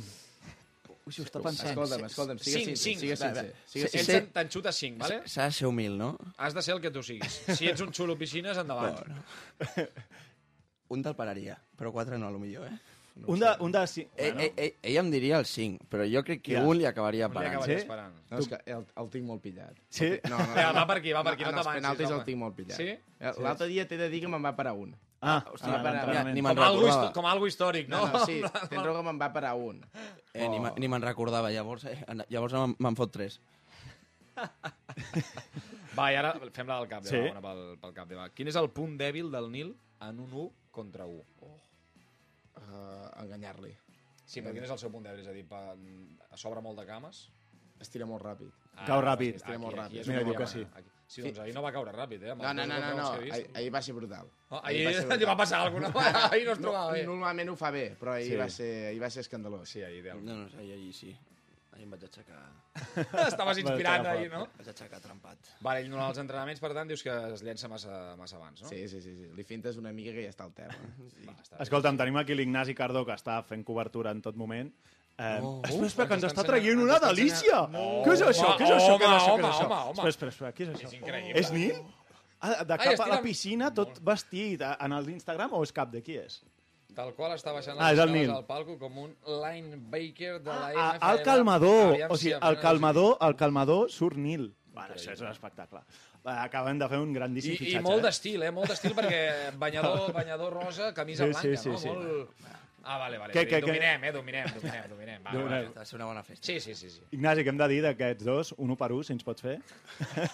[1.05, 1.69] Ui, si ho està pensant.
[1.73, 3.01] Escolta'm, escolta'm, sigue Cinc, sincer, cinc.
[3.03, 3.41] sigue Va, va.
[3.43, 3.65] sincer.
[3.73, 4.15] Sigue Ells sincer.
[4.21, 5.19] te'n- te'n xuta 5, vale?
[5.29, 6.11] S'ha de ser humil, no?
[6.37, 7.41] Has de ser el que tu siguis.
[7.57, 9.01] Si ets un xulo piscines, endavant.
[9.01, 9.89] Bueno.
[10.95, 12.77] Un te'l pararia, però quatre no, a lo millor, eh?
[13.15, 14.09] Un de, un de cinc.
[14.17, 16.63] Ell, Bueno, ell, ell, ell em diria el 5, però jo crec que Ja.
[16.67, 17.53] un li acabaria Un li parant.
[17.53, 17.81] acabaria Sí?
[17.81, 18.13] esperant.
[18.29, 19.77] No, és que el, el tinc molt pillat.
[19.89, 20.09] Sí?
[20.29, 22.19] No, no, Vinga, va per aquí, va per aquí, no en els t'avancis, penaltis home.
[22.19, 22.75] el tinc molt pillat.
[22.77, 22.89] Sí?
[23.19, 24.95] Eh, L'altre dia t'he de dir que me'n va parar un.
[25.21, 26.35] Ah, Hòstia, ah, l'entrenament.
[26.35, 28.05] ni Com algo, com algo històric, no?
[28.05, 29.79] No, no, sí, tens raó que me'n va parar un.
[30.33, 31.97] Eh, ni, me- ni me'n recordava, llavors, eh,
[32.29, 33.39] llavors me'n- fot tres.
[35.95, 37.15] Va, i ara fem la del cap, Sí.
[37.15, 37.21] sí.
[37.23, 38.11] va, una pel, pel cap.
[38.19, 38.29] Va.
[38.35, 41.23] Quin és el punt dèbil del Nil en un 1 contra 1?
[41.41, 41.57] Oh.
[42.55, 43.73] Uh, Enganyar-li.
[44.25, 45.21] Sí, però quin és el seu punt dèbil?
[45.21, 47.25] És a dir, pa, a sobre molt de cames?
[47.81, 48.51] Estira molt ràpid.
[48.87, 49.35] Cau ràpid.
[49.41, 50.07] Estira molt ràpid.
[50.07, 50.63] Mira, diu que sí.
[50.73, 50.89] Aquí.
[51.05, 52.31] Sí, doncs ahir no va caure ràpid, eh?
[52.33, 53.09] amb No, no, no, no, no.
[53.19, 54.31] Ahir, ahir va ser brutal.
[54.49, 55.37] Oh, Ahir va ahir va brutal.
[55.37, 56.23] passar alguna cosa.
[56.33, 57.03] Ahir no es trobava bé.
[57.05, 58.39] Normalment ho fa bé, però ahir, Sí.
[58.39, 59.69] va, ser, ahir va ser escandalós.
[59.69, 60.23] Sí, ahir, ideal.
[60.25, 61.11] No, no, ahir, ahir sí.
[61.75, 62.37] Ahir em vaig aixecar,
[63.27, 64.45] Estaves inspirant ahir, no?
[64.57, 65.37] vaig aixecar trampat.
[65.65, 68.69] Vale, ell durant els entrenaments, per tant, dius que es llença massa, massa abans, no?
[68.71, 69.29] Sí, sí, sí, sí.
[69.35, 70.75] Li fintes una mica que ja està al terra.
[71.27, 71.63] Va, està bé.
[71.67, 74.71] Escolta'm, tenim aquí l'Ignasi Cardó, que està fent cobertura en tot moment.
[75.17, 75.61] Eh, Oh.
[75.63, 77.61] espera, espera, que ens està traient una delícia!
[77.67, 78.47] ensenyant- Què és això?
[78.49, 78.95] Home, Què és això?
[78.99, 79.35] Què és home, això?
[79.35, 79.67] Home, això?
[79.67, 80.09] home, home.
[80.09, 80.87] Espera, espera, espera, què és això?
[80.89, 81.39] És increïble.
[81.39, 81.77] És Nil?
[82.41, 84.61] Ah, de Ai, cap a estira- la piscina, tot vestit.
[84.79, 86.41] En el d'Instagram o és cap de qui és?
[86.95, 88.31] Tal qual està baixant Ah, les el escales Nil.
[88.35, 91.11] al palco com un linebacker de la Ah, NFL.
[91.11, 91.93] el calmador.
[91.93, 94.53] Aviam O si sigui, el calmador, el calmador surt Nil.
[94.75, 95.79] Bueno, això és un espectacle.
[96.25, 97.79] Va, Acaben de fer un grandíssim I, fitxatge.
[97.79, 98.07] I molt eh?
[98.07, 98.51] d'estil, eh?
[98.51, 99.21] Molt d'estil perquè
[99.57, 101.77] banyador, banyador rosa, camisa Sí, blanca, sí, sí, no?
[101.77, 101.87] sí.
[101.87, 102.29] Molt...
[102.87, 103.33] Ah, vale, vale.
[103.33, 103.59] Què, què?
[103.61, 104.11] dominem, eh?
[104.13, 105.23] Dominem, dominem, dominem.
[105.25, 105.63] Va, Dominem.
[105.73, 106.45] va, Ha de ser una bona festa.
[106.45, 106.89] Sí, sí, sí.
[106.91, 107.01] sí.
[107.17, 108.51] Ignasi, què hem de dir d'aquests dos?
[108.61, 109.55] Un per un, si ens pots fer?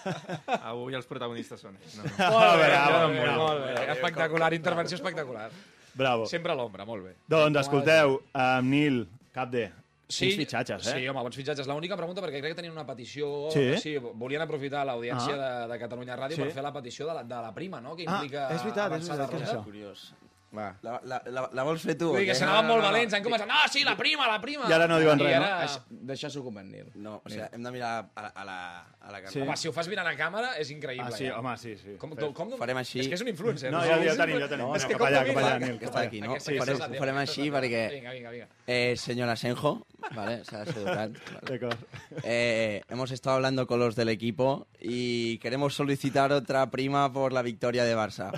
[0.72, 1.96] Avui els protagonistes són ells.
[1.96, 2.30] No, no.
[2.34, 3.86] Molt bé, molt bé.
[3.94, 5.50] Espectacular, intervenció espectacular.
[5.94, 6.26] Bravo.
[6.26, 7.14] Sempre a l'ombra, molt bé.
[7.28, 9.70] Doncs, escolteu, amb Nil, Capde,
[10.12, 10.98] Sí, quins fitxatges, eh?
[10.98, 11.66] Sí, home, bons fitxatges.
[11.70, 13.48] L'única pregunta, perquè crec que tenien una petició...
[13.54, 13.78] Sí?
[13.80, 15.38] sí volien aprofitar l'audiència Ah.
[15.62, 16.42] de, de Catalunya Ràdio Sí.
[16.42, 18.92] per fer la petició de la, de la prima, no?, que Ah, implica és veritat,
[18.92, 19.62] és veritat, de què és això?
[19.64, 20.12] Curiós.
[20.52, 20.66] Va.
[20.84, 22.10] La, la, la, la vols fer tu?
[22.12, 22.92] Vull dir que s'anaven No, no, molt no, no.
[22.92, 24.66] valents, han començat, ah, sí, la prima, la prima!
[24.68, 25.46] I ara no diuen I res, no?
[25.46, 25.62] ara...
[25.64, 25.80] Això,
[26.12, 26.90] Deixar-s'ho com en Nil.
[27.00, 28.56] No, o sigui, hem de mirar a, a la,
[29.00, 29.40] a la Sí.
[29.40, 31.06] Home, si ho fas mirant a càmera, és increïble.
[31.08, 31.38] Ah, sí, ja.
[31.40, 31.94] home, sí, sí.
[32.02, 33.00] Com, com, com, Farem així.
[33.00, 33.72] És que és un influencer.
[33.72, 34.74] No, ja, ja tenim, ja tenim.
[34.76, 36.34] És No, que cap allà, cap allà, Nil, està aquí, no?
[36.36, 37.82] Aquesta farem, ho farem així perquè...
[37.96, 38.48] Vinga, vinga, vinga.
[38.66, 40.42] Eh, señor Asenjo, ¿vale?
[40.44, 41.12] Se ha sido educado,
[41.48, 41.76] vale.
[42.24, 47.40] Eh, hemos estado hablando con los del equipo y queremos solicitar otra prima por la
[47.42, 48.32] victoria de Barça.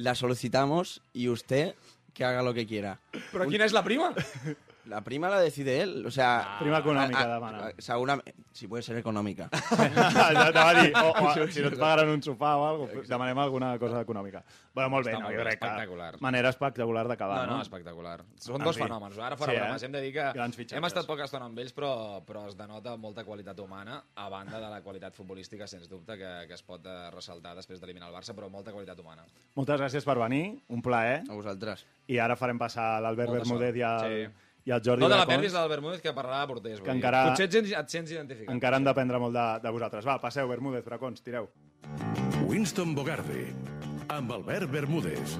[0.00, 1.74] La solicitamos y usted
[2.14, 2.94] que haga lo que quiera.
[3.34, 4.14] Però quina és la prima?
[4.86, 6.56] La prima la decide él, o sea...
[6.58, 7.72] Prima econòmica, a- a- demana.
[7.78, 9.48] Seguramente, si puede ser econòmica.
[9.52, 13.08] ja te va dir, o, o, si no et pagaran un sopar o alguna cosa,
[13.12, 14.42] demanem alguna cosa econòmica.
[14.74, 16.10] Bueno, molt bé, Està no, molt jo bé, crec que espectacular.
[16.24, 17.56] manera espectacular d'acabar, No, no?
[17.58, 18.16] no, espectacular.
[18.40, 18.82] Són En dos fi.
[18.82, 19.18] fenòmens.
[19.18, 19.64] Ara fora Sí, sí, eh?
[19.66, 20.72] bromes, hem de dir que fitxatges.
[20.78, 21.92] hem estat poca estona amb ells, però,
[22.24, 26.32] però es denota molta qualitat humana, a banda de la qualitat futbolística, sens dubte, que,
[26.48, 29.26] que es pot eh, ressaltar després d'eliminar el Barça, però molta qualitat humana.
[29.56, 31.22] Moltes gràcies per venir, un plaer.
[31.28, 31.84] A vosaltres.
[32.08, 34.46] I ara farem passar l'Albert Molta Bermúdez i el, sort.
[34.64, 36.80] I el Jordi No te la Bracons, perdis, del Bermúdez, que parlarà de porters.
[36.80, 38.52] Que encara- Potser et sents, et sents identificat.
[38.54, 40.04] Encara han d'aprendre molt de, de vosaltres.
[40.04, 41.48] Va, passeu, Bermúdez, Bracons, tireu.
[42.46, 43.54] Winston Bogarde,
[44.08, 45.38] amb Albert Bermúdez.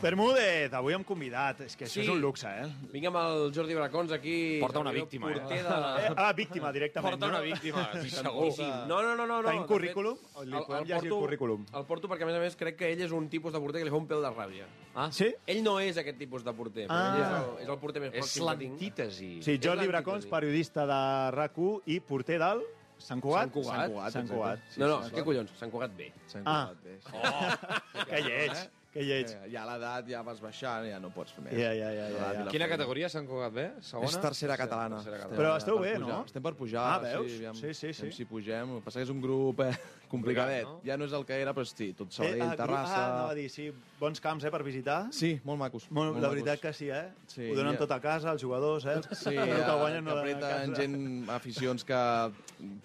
[0.00, 1.60] Bermúdez, avui hem convidat.
[1.64, 2.00] És que això Sí.
[2.02, 2.68] és un luxe, eh?
[2.92, 4.58] Vinc amb el Jordi Bracons aquí.
[4.60, 5.40] Porta una el víctima, eh?
[5.40, 5.54] de...
[6.06, 7.14] Eh, Ah, víctima, directament.
[7.18, 8.52] Porta una víctima, segur.
[8.86, 9.42] No, no, no, no.
[9.42, 10.16] no Tenim currículum?
[10.16, 11.66] fet, Li podem llegir el currículum?
[11.74, 13.80] El porto perquè, a més a més, crec que ell és un tipus de porter
[13.80, 14.66] que li fa un pèl de ràbia.
[14.94, 15.32] Ah, Sí?
[15.46, 17.16] Ell no és aquest tipus de porter, però Ah.
[17.16, 18.70] ell és el, és el porter més És pròxim que tinc.
[18.70, 19.42] l'antítesi.
[19.42, 22.62] Sí, Jordi És Bracons, periodista de RAC1 i porter del
[22.98, 23.50] Sant Cugat.
[23.50, 23.74] Sant Cugat.
[23.78, 24.28] Sant Cugat, Sant.
[24.28, 24.58] Cugat.
[24.70, 25.50] Sí, No, no, sí, què collons?
[25.58, 26.12] Sant Cugat bé.
[26.26, 26.70] Sant Ah.
[26.70, 26.98] Cugat, bé.
[27.14, 28.52] Oh, Que lleig,
[28.92, 29.30] que lleig.
[29.30, 31.52] Eh, Ja l'edat ja vas baixant, ja no pots fer més.
[31.54, 32.44] Ja, ja, ja, ja, ja.
[32.44, 32.68] la Quina feina.
[32.76, 33.66] categoria s'han Cugat bé?
[33.80, 34.08] Segona?
[34.08, 35.02] És tercera catalana.
[35.04, 36.08] Tercera Però esteu bé, pujar.
[36.08, 36.24] no?
[36.24, 36.86] Estem per pujar.
[36.94, 37.30] Ah, veus?
[37.30, 38.12] Sí, aviam, Sí, sí, sí.
[38.12, 38.70] Si pugem.
[38.70, 39.72] El que passa que és un grup eh,
[40.08, 40.64] complicadet.
[40.64, 40.80] no?
[40.84, 42.96] Ja no és el que era, però sí, tot Eh, Sabadell, ah, Terrassa...
[42.96, 43.70] Ah, anava a dir, sí,
[44.00, 45.08] bons camps, eh, per visitar.
[45.12, 45.90] Sí, molt macos.
[45.90, 46.34] Molt, molt la macos.
[46.34, 47.08] veritat que sí, eh?
[47.26, 47.78] Sí, Ho donen ja.
[47.84, 49.00] tot a casa, els jugadors, eh?
[49.12, 51.94] Sí, El que ja, guanyen no que donen a apreten gent, aficions que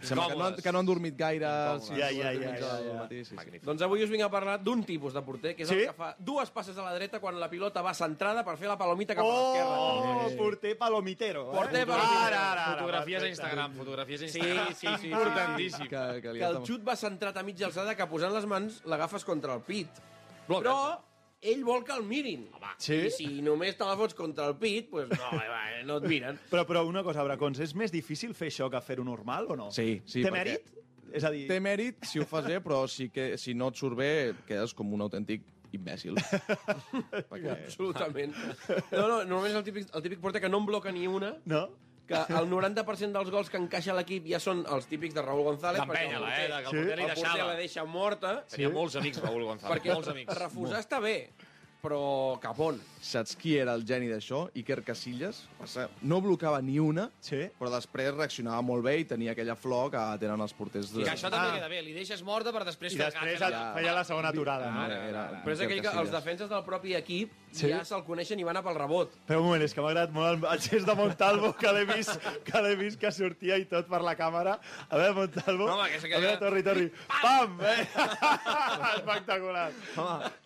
[0.01, 1.45] sembla que no, han- que no han dormit gaire.
[1.45, 3.07] Ja, ja, ja.
[3.63, 6.12] Doncs avui us vinc a parlar d'un tipus de porter, que és el que fa
[6.19, 9.23] dues passes a la dreta quan la pilota va centrada per fer la palomita cap
[9.25, 10.38] a Oh, l'esquerra.
[10.43, 11.45] porter palomitero.
[11.51, 11.86] Porter eh?
[11.86, 12.25] palomitero.
[12.27, 13.27] Ara, ara, ara, Fotografies a.
[13.29, 14.67] Instagram, fotografies a Sí, Instagram.
[14.73, 14.97] sí, sí.
[15.01, 15.88] sí, Importantíssim.
[15.88, 19.23] Que, que, Que el xut va centrat a mitja alçada que posant les mans l'agafes
[19.23, 19.88] contra el pit.
[20.47, 20.63] Bloca.
[20.63, 20.77] Però
[21.43, 22.45] ell vol que el mirin.
[22.77, 23.01] Sí?
[23.08, 25.41] I si només te la fots contra el pit, doncs no,
[25.89, 26.38] no et miren.
[26.49, 29.71] Però, però una cosa, Bracons, és més difícil fer això que fer-ho normal o no?
[29.71, 30.21] Sí, sí.
[30.23, 30.69] Té perquè mèrit?
[31.13, 31.43] És a dir...
[31.51, 34.08] Té mèrit si ho fas bé, però si, que, si no et surt bé,
[34.47, 35.43] quedes com un autèntic
[35.77, 36.15] imbècil.
[37.31, 37.53] perquè...
[37.55, 38.36] Absolutament.
[38.93, 41.33] No, no, normalment és el típic, el típic porter que no en bloca ni una,
[41.45, 41.67] No?
[42.03, 45.79] que el 90% dels gols que encaixa l'equip ja són els típics de Raúl González.
[45.79, 46.49] D'empènyer-la, eh?
[46.65, 46.75] Que Sí.
[46.75, 49.77] el porter li El porter la deixa morta, Tenia molts amics, Raúl González.
[49.77, 50.36] perquè molts amics.
[50.38, 51.29] refusar està bé,
[51.81, 52.81] però cap on?
[53.03, 54.45] Saps qui era el geni d'això?
[54.55, 55.41] Iker Casillas.
[56.07, 57.41] No blocava ni una, Sí?
[57.59, 61.01] però després reaccionava molt bé i tenia aquella flor que tenen els porters de...
[61.01, 61.55] I que això també Ah.
[61.57, 61.81] queda bé.
[61.83, 63.73] Li deixes morta per després I després ja.
[63.75, 64.71] feia la segona aturada.
[64.71, 64.93] No, No?
[65.09, 67.67] era, Però és aquell que els defenses del propi equip Sí?
[67.69, 69.11] ja se'l coneixen i van a pel rebot.
[69.27, 71.83] Però un moment, és que m'ha agradat molt el, el gest de Montalvo, que l'he
[71.85, 72.15] vist,
[72.47, 74.55] que l'he vist que sortia i tot per la càmera.
[74.89, 75.67] A veure, Montalvo.
[75.67, 76.87] No, home, que A veure, torri, torri.
[77.21, 77.59] Pam!
[77.61, 77.85] Eh?
[78.95, 79.71] Espectacular.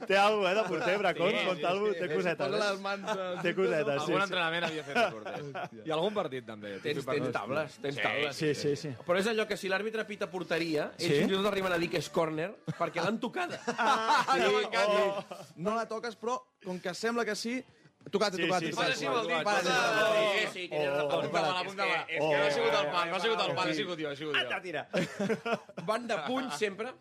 [0.08, 1.88] Té alguna eh, de porter, Bracons, Sí, sí, Montalvo?
[1.94, 2.14] sí, Té sí.
[2.16, 2.47] cosetes.
[2.52, 2.72] Posa eh?
[2.72, 3.10] les mans...
[3.14, 4.12] eh, Té cosetes, sí.
[4.12, 4.24] Algun sí.
[4.28, 5.82] entrenament havia fet de porter.
[5.86, 6.74] I algun partit, també.
[6.84, 8.36] Tens, tens tables, tens Sí, tables.
[8.42, 8.92] Sí, sí, sí.
[9.06, 11.14] Però és allò que si l'àrbitre pita porteria, ells Sí?
[11.22, 13.60] fins i tot arriben a dir que és córner perquè l'han tocada.
[13.78, 14.42] Ah, Sí,
[14.88, 15.24] oh.
[15.58, 17.64] No la toques, però com que sembla que sí,
[18.12, 18.94] tocat, Sí, tocat, sí, tocat.
[18.94, 20.32] sí, sí, vol dir, Para, posa- para, para.
[20.32, 20.96] Sí, sí, tens Oh.
[20.96, 21.20] raó.
[21.20, 22.02] Apunta'm-la, apunta'm-la.
[22.08, 24.10] És que no ha sigut el pal, no ha sigut el pal, ha sigut jo,
[24.10, 24.62] ha sigut Anda, jo.
[24.64, 24.88] tira.
[25.86, 26.94] Van de punys sempre,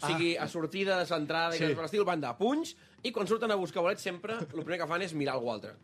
[0.00, 1.72] o sigui, a sortida, a centrada i Sí.
[1.74, 4.86] per l'estil, van de punys, i quan surten a buscar bolets sempre el primer que
[4.90, 5.74] fan és mirar algú altre.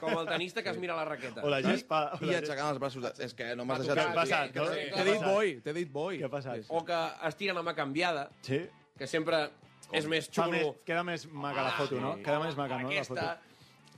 [0.00, 1.42] Com el tenista que es mira la raqueta.
[1.42, 2.02] O la gespa.
[2.14, 3.02] o I la aixecant els braços.
[3.02, 3.12] De...
[3.26, 4.12] És que no m'has Què deixat...
[4.12, 4.68] ha passat, no?
[4.70, 6.20] T'he Què dit boi, t'he dit boi.
[6.22, 6.68] Què ha passat?
[6.70, 8.62] O que es tiren a mà canviada, Sí?
[8.98, 9.48] que sempre
[9.92, 10.52] és més xulo.
[10.52, 12.14] més, queda més maca la foto, no?
[12.22, 13.26] Queda més maca, no, la foto.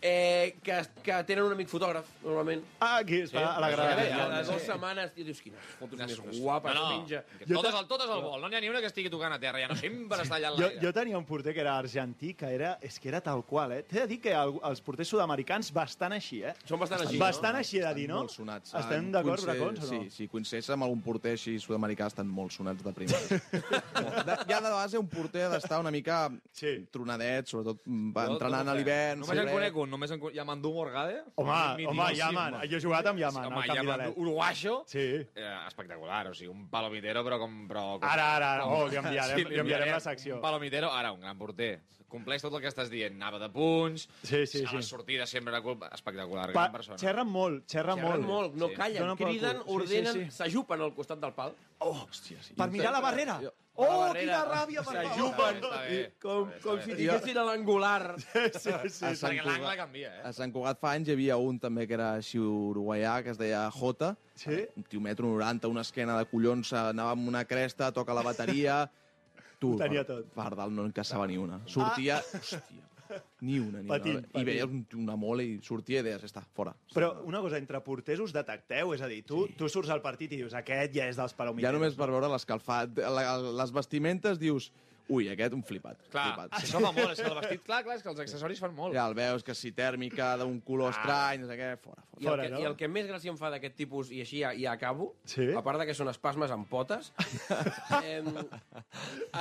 [0.06, 2.60] Eh, que, que tenen un amic fotògraf, normalment.
[2.84, 4.16] Ah, aquí està, a la Que graderia.
[4.18, 7.22] cada dues setmanes i dius, quines fotos més guapes, No, no, penja.
[7.38, 8.36] que totes, al, totes al vol.
[8.42, 9.62] No n'hi ha ni una que estigui tocant a terra.
[9.62, 10.82] Ja no sempre està allà en Jo, l'aire.
[10.82, 13.82] jo tenia un porter que era argentí, que era, és que era tal qual, eh?
[13.88, 16.52] T'he de dir que el, els porters sud-americans bastant així, eh?
[16.68, 17.64] Són bastant així, Bastant no?
[17.64, 18.20] així de dir, no?
[18.26, 18.74] Molt sonats.
[18.74, 20.02] Estem d'acord, Bracons, o no?
[20.04, 23.40] Sí, sí, coincideix amb algun porter així sud-americà, estan molt sonats de primera.
[24.28, 26.76] de, ja de base un porter ha d'estar una mica Sí.
[26.92, 28.78] tronadet, sobretot mm, va entrenant no a sé.
[28.82, 29.20] l'hivern.
[29.24, 30.20] Només en conec un, només en.
[30.34, 31.22] Yamandu Morgade.
[31.40, 32.58] Home, home, Yaman.
[32.68, 34.80] Jo he jugat amb Yaman, Home, Yaman, uruguaixo.
[34.90, 35.06] Sí.
[35.34, 37.62] Eh, espectacular, o sigui, un palomitero, però com...
[37.70, 38.66] Però, com Ara, ara, ara.
[38.66, 40.36] Oh, li enviarem, Sí, li enviarem la secció.
[40.36, 41.76] Un palomitero, ara, un gran porter.
[42.14, 43.16] Compleix tot el que estàs dient.
[43.18, 44.76] Anava de punts, Sí, sí, a sí.
[44.76, 45.88] la sortida sempre era culpa...
[45.94, 46.98] Espectacular, Pa gran persona.
[47.00, 48.28] xerren molt, xerren, Xerren molt.
[48.28, 48.74] molt, no Sí.
[48.78, 49.56] callen, criden.
[49.64, 50.30] Sí, ordenen, sí, sí.
[50.36, 51.56] s'ajupen al costat del pal.
[51.78, 52.54] Oh, Hòstia, sí.
[52.54, 53.40] per mirar la barrera.
[53.42, 54.20] Jo- Oh, barrera.
[54.20, 55.08] quina ràbia, per favor.
[55.08, 58.14] S'ajupen, com, com si diguessin a l'angular.
[58.22, 59.04] Sí, sí, sí.
[59.08, 60.20] A Sant Perquè l'angle Cugat, canvia, eh?
[60.28, 63.40] a Sant Cugat fa anys hi havia un també que era així uruguaià, que es
[63.40, 64.60] deia Jota, Sí?
[64.76, 68.84] un tio metro 90, una esquena de collons, anava amb una cresta, toca la bateria...
[69.58, 70.30] Tu, Ho tenia per, tot.
[70.34, 71.60] Per dalt no encaçava ni una.
[71.66, 72.20] Sortia...
[72.22, 72.82] Hòstia,
[73.40, 74.42] ni una, ni Patint, una.
[74.42, 76.74] I un- una mole i sortia i deies, està, fora.
[76.94, 80.32] Però una cosa, entre porters us detecteu, és a dir, tu, tu surts al partit
[80.32, 81.72] i dius, aquest ja és dels Ja palomiteros.
[81.78, 82.98] només per veure l'escalfat,
[83.60, 84.70] les vestimentes, dius,
[85.08, 85.98] ui, aquest un flipat.
[86.10, 86.54] Clar, flipat.
[86.60, 88.94] això fa molt, és que el vestit, clar, clar, és que els accessoris fan molt.
[88.96, 92.10] Ja el veus, que si tèrmica, d'un color estrany, no sé què, fora, fora.
[92.14, 92.60] I el, Fora, que, no?
[92.62, 95.48] I el que més gràcia em fa d'aquest tipus, i així ja, ja acabo, Sí?
[95.52, 97.12] a part de que són espasmes amb potes,
[98.04, 98.22] eh,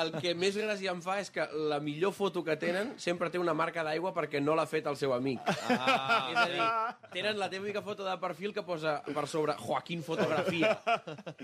[0.01, 3.39] el que més gràcia em fa és que la millor foto que tenen sempre té
[3.41, 5.39] una marca d'aigua perquè no l'ha fet el seu amic.
[5.69, 6.27] Ah.
[6.33, 6.67] És a dir,
[7.13, 10.73] tenen la típica foto de perfil que posa per sobre Joaquín Fotografia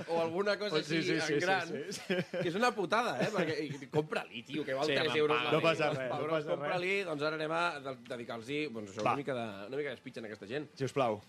[0.08, 2.72] o alguna cosa Pues sí, així sí, sí, en gran, sí, sí, que és una
[2.76, 3.30] putada, eh?
[3.34, 5.44] Perquè i com compra-li, tio, que val Sí, 3 home, euros.
[5.44, 9.02] la no passa res, no passa compra-li, doncs ara anem a de- dedicar-los doncs, això,
[9.06, 10.70] una mica de, una mica d'espitxa en aquesta gent.
[10.76, 11.22] Si us plau.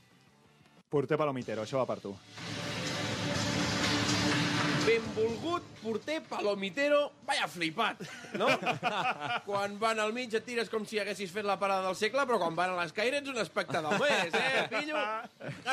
[0.90, 2.16] Porter Palomitero, això va per tu.
[4.80, 8.00] Benvolgut porter Palomitero, vaya flipat,
[8.40, 8.46] no?
[9.46, 12.38] quan van al mig et tires com si haguessis fet la parada del segle, però
[12.40, 14.96] quan van a l'escaire ets un espectador més, eh, pillo?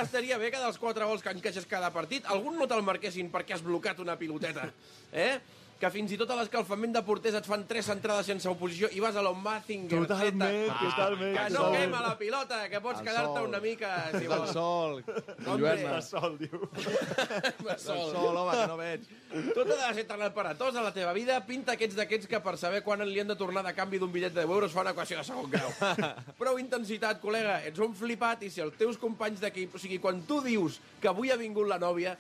[0.04, 3.56] Estaria bé que dels quatre gols que encaixes cada partit, algun no te'l marquessin perquè
[3.56, 4.68] has blocat una piloteta,
[5.14, 5.40] eh?
[5.78, 9.02] Que fins i tot a l'escalfament de porters et fan tres entrades sense oposició i
[9.04, 10.00] vas a l'Ombazinger.
[10.08, 11.84] Totalment, totalment, Que no totalment.
[11.84, 13.48] quema la pilota, que pots quedar-te sol.
[13.50, 13.92] una mica...
[14.12, 14.52] Si El vols.
[14.52, 15.04] sol.
[15.46, 16.70] El sol, diu.
[17.70, 19.06] El sol, home, que no veig.
[19.54, 21.38] Tot ha de ser tan aparatós a la teva vida.
[21.46, 24.34] Pinta aquests d'aquests que per saber quan li han de tornar de canvi d'un bitllet
[24.34, 25.70] de 10 euros fa una equació de segon grau.
[26.42, 27.60] Prou intensitat, col·lega.
[27.70, 29.76] Ets un flipat i si els teus companys d'equip...
[29.78, 32.16] O sigui, quan tu dius que avui ha vingut la nòvia,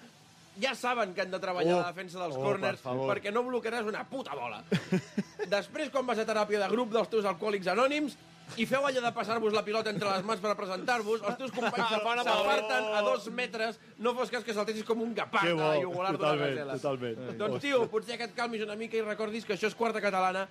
[0.61, 3.11] ja saben que han de treballar Oh, la defensa dels oh, corners per favor.
[3.13, 4.63] perquè no blocaràs una puta bola.
[5.47, 8.17] Després, quan vas a teràpia de grup dels teus alcohòlics anònims,
[8.55, 11.89] i feu allò de passar-vos la pilota entre les mans per presentar-vos, els teus companys
[12.05, 15.25] Fan amb el- s'aparten a dos metres, no fos cas que saltessis com un bo,
[15.33, 16.77] a jugular d'una totalment, gazela.
[16.79, 17.37] totalment.
[17.41, 20.47] Doncs, tio, potser que et calmis una mica i recordis que això és quarta catalana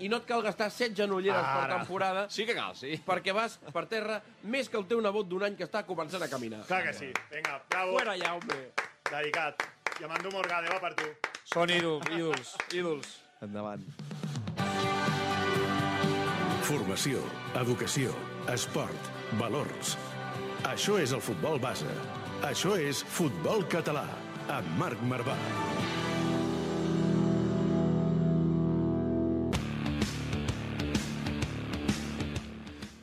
[0.00, 1.76] i no et cal gastar set genolleres per Ara.
[1.80, 2.22] temporada.
[2.30, 2.94] Sí que cal, sí.
[3.04, 6.28] Perquè vas per terra més que el teu nebot d'un any que està començant a
[6.30, 6.62] caminar.
[6.70, 7.10] Clar que sí.
[7.34, 7.98] Vinga, bravo.
[7.98, 8.70] Fuera ja, hombre.
[9.10, 9.62] Dedicat.
[10.00, 11.08] I Amandu Morgade, va per tu.
[11.50, 13.16] Són ídols, ídols, ídols.
[13.42, 13.82] Endavant.
[16.68, 17.24] Formació,
[17.58, 18.14] educació,
[18.54, 19.96] esport, valors.
[20.70, 21.90] Això és el futbol base.
[22.46, 24.06] Això és Futbol Català,
[24.60, 25.36] amb Marc Marvà.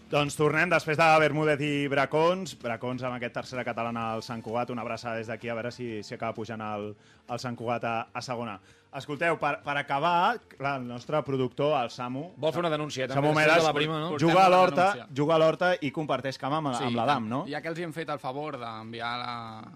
[0.07, 2.53] Doncs tornem després de Bermúdez i Bracons.
[2.61, 4.69] Bracons amb aquest tercera catalana al Sant Cugat.
[4.71, 6.93] Una abraçada des d'aquí a veure si, si acaba pujant el,
[7.27, 8.53] el Sant Cugat a, a segona.
[8.95, 12.31] Escolteu, per, per acabar, clar, el nostre productor, el Samu...
[12.39, 14.17] Vol fer una denuncieta, Samu després Medes, de la prima, no?
[14.17, 15.07] juga a l'Horta denúncia.
[15.13, 17.41] juga a l'Horta i comparteix cama amb, amb l'Adam, no?
[17.51, 19.33] Ja que els hi hem fet el favor d'enviar la,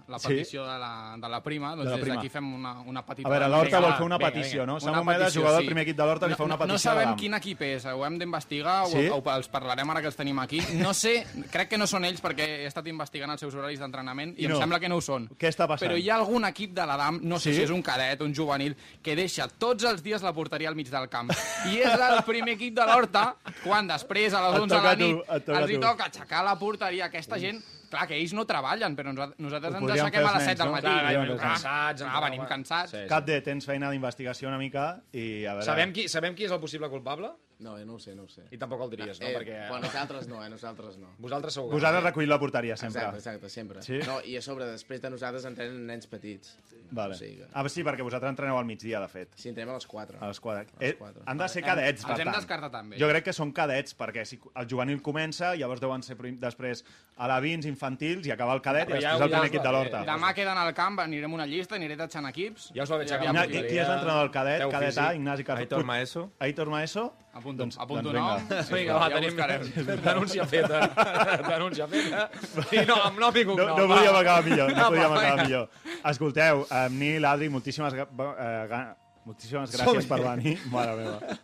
[0.08, 0.28] la Sí?
[0.32, 0.90] petició de, la,
[1.20, 2.16] de la prima, doncs De la des prima.
[2.16, 3.28] d'aquí fem una, una petita...
[3.28, 4.66] A veure, l'Horta vol fer una vinga, petició, vinga.
[4.72, 4.78] no?
[4.80, 5.62] Una Samu petició, jugador sí.
[5.62, 7.86] del primer equip de l'Horta, li fa una No, petició no sabem quin equip és,
[7.92, 9.06] ho hem d'investigar, Sí?
[9.12, 10.60] ho, ho, els parlarem ara que els tenim aquí.
[10.80, 11.14] No sé,
[11.52, 14.50] crec que no són ells perquè he estat investigant els seus horaris d'entrenament i I
[14.50, 14.58] em no.
[14.58, 15.28] sembla que no ho són.
[15.38, 15.86] Què està passant?
[15.86, 17.58] Però hi ha algun equip de l'Adam, no sé Sí?
[17.60, 20.88] si és un cadet, un juvenil, que deixa tots els dies la porteria al mig
[20.90, 21.30] del camp.
[21.68, 23.26] I és el primer equip de l'Horta
[23.64, 25.84] quan després, a les Et 11 de la tu, nit, a els hi tu.
[25.84, 27.10] toca aixecar la porteria.
[27.10, 27.60] Aquesta gent,
[27.92, 30.72] clar, que ells no treballen, però nosaltres, ens aixequem a les els 7 del nens,
[30.72, 30.72] no?
[30.72, 30.88] matí.
[30.88, 32.94] Clar, venim cansats, clar, venim cansats.
[32.96, 35.66] Sí, Cap de tens feina d'investigació una mica i a veure...
[35.66, 37.34] Sabem qui, sabem qui és el possible culpable?
[37.62, 38.42] No, eh, no ho sé, no ho sé.
[38.50, 39.26] I tampoc el diries, no?
[39.28, 39.56] Eh, Perquè...
[39.68, 41.12] Bueno, nosaltres no, eh, nosaltres no.
[41.18, 42.08] Vosaltres segur Vosaltres no.
[42.10, 43.00] recollir la porteria sempre.
[43.00, 43.82] Exacte, exacte, sempre.
[43.82, 44.00] Sí?
[44.06, 46.56] No, I a sobre, després de nosaltres entrenen nens petits.
[46.92, 47.14] Vale.
[47.14, 47.46] O sigui que...
[47.54, 49.30] Ah, sí, perquè vosaltres entreneu al migdia, de fet.
[49.40, 50.18] Sí, entrenem a les 4.
[50.20, 50.60] A les 4.
[50.76, 51.22] A les Eh, quatre.
[51.24, 53.00] han de ser cadets, per els hem descartat amb ells.
[53.00, 56.84] Jo crec que són cadets, perquè si el juvenil comença, llavors deuen ser prim- després
[57.16, 59.48] a la 20 infantils i acabar el cadet i Però ja- després el ja primer
[59.48, 60.02] us equip de l'Horta.
[60.04, 62.72] Demà queden al camp, anirem una llista, aniré tachant equips.
[62.74, 63.68] Ja us Ja, la Igna- porteria.
[63.68, 64.68] Qui és l'entrenador del cadet?
[64.70, 65.14] Cadet A.
[65.14, 65.62] Ignasi Carrasco.
[65.76, 66.32] Aitor Maeso.
[66.40, 67.14] Aitor Maeso?
[67.32, 68.40] Apunto, Doncs- apunto doncs nom.
[68.42, 68.62] vinga.
[68.62, 69.36] Sí, Vinga, va, ja tenim
[70.06, 70.80] denúncia feta.
[71.48, 72.26] denúncia feta.
[72.76, 73.70] I no, amb nom i No, cognom.
[73.78, 75.70] no podíem acabar millor, no Apa, podíem acabar millor.
[76.12, 78.82] Escolteu, amb Nil, Adri, moltíssimes, eh,
[79.24, 80.58] moltíssimes gràcies per venir.
[80.74, 81.38] Mare meva.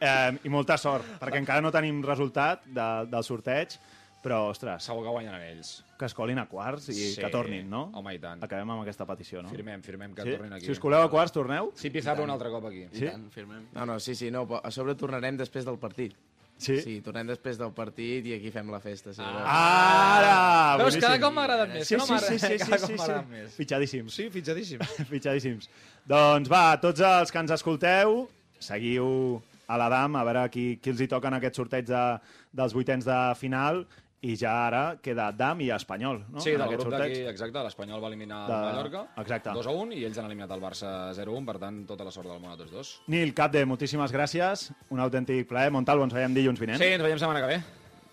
[0.00, 3.76] Eh, I molta sort, perquè encara no tenim resultat de, del sorteig,
[4.24, 5.76] però, ostres, Segur que guanyen ells.
[6.00, 7.20] Que es colin a quarts i Sí.
[7.20, 7.84] que tornin, no?
[7.94, 8.42] Home, i tant.
[8.42, 9.52] Acabem amb aquesta petició, no?
[9.52, 10.32] Firmem, firmem que Sí?
[10.38, 10.64] tornin aquí.
[10.66, 11.70] Si us coleu a quarts, torneu?
[11.76, 12.86] Sí, Pizarro un altre cop aquí.
[12.92, 13.04] Sí?
[13.04, 13.66] I tant, firmem.
[13.76, 16.16] No, no, sí, sí, no, però a sobre tornarem després del partit.
[16.60, 16.74] Sí?
[16.84, 19.14] Sí, tornem després del partit i aquí fem la festa.
[19.14, 20.76] Sí, Ara!
[20.76, 21.00] Veus, boníssim.
[21.06, 21.86] cada cop m'agraden més.
[21.88, 23.12] Sí, no sí, sí, sí, sí, sí, sí.
[23.30, 23.54] més.
[23.56, 24.12] Fitxadíssims.
[24.14, 24.90] Sí, fitxadíssims.
[25.12, 25.70] Fitxadíssims.
[26.08, 28.26] Doncs va, tots els que ens escolteu,
[28.60, 29.40] seguiu
[29.70, 32.04] a l'Adam, a veure qui, qui els hi toca en aquest sorteig de,
[32.52, 33.84] dels vuitens de final,
[34.22, 36.40] i ja ara queda Dam i Espanyol, no?
[36.44, 39.50] Sí, en del grup d'aquí, exacte, l'Espanyol va eliminar De- Mallorca, exacte.
[39.56, 42.04] 2 a 1, i ells han eliminat el Barça 0 a 1, per tant, tota
[42.04, 42.94] la sort del món a tots dos.
[43.08, 44.70] Nil, Capde, moltíssimes gràcies.
[44.90, 45.70] Un autèntic plaer.
[45.72, 46.78] Montalvo, ens veiem dilluns vinent.
[46.78, 47.62] Sí, ens veiem setmana que ve.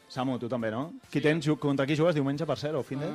[0.07, 0.93] Samu, tu també, no?
[1.11, 3.09] Qui tens, contra qui jugues diumenge, per ser, o fin de?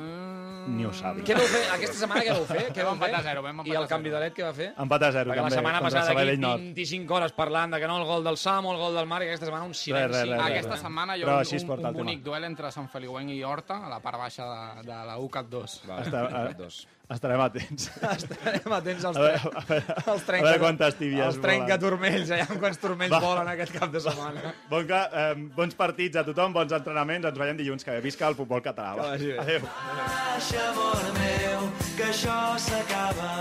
[0.63, 1.23] Ni ho sabi.
[1.27, 1.61] Què vau fer?
[1.75, 2.61] Aquesta setmana què vau fer?
[2.71, 3.09] Què Vam fer?
[3.09, 4.69] empatar a zero, vam I empatar el a canvi de led què va fer?
[4.79, 6.61] Empat a zero, Perquè la també, setmana contra el passada aquí Sabadell Nord.
[6.69, 9.49] 25 hores parlant de que no el gol del Samu, el gol del Marc, aquesta
[9.49, 10.07] setmana un silenci.
[10.13, 10.81] Res, res, res, Aquesta res.
[10.87, 13.89] setmana hi ha es un, un, un bonic duel entre Sant Feliuenc i Horta, a
[13.91, 15.79] la part baixa de, de la UCAT 2.
[15.89, 16.85] Va, Està- dos.
[17.13, 17.89] Estarem atents.
[18.15, 21.75] Estarem atents als, A veure, a veure, als a trenca, veure quantes tíbies als trenca
[21.77, 23.19] turmells, allà amb quants turmells Va.
[23.19, 24.53] volen aquest cap de setmana.
[24.71, 27.25] Bon ca, eh, bons partits a tothom, bons entrenaments.
[27.31, 28.03] Ens veiem dilluns que ve.
[28.03, 28.93] Visca el futbol català.
[28.99, 29.03] Va.
[29.03, 29.39] Que vagi bé.
[29.47, 29.67] Adéu.
[30.03, 31.67] Baixa, amor meu,
[31.97, 33.33] que això s'acaba.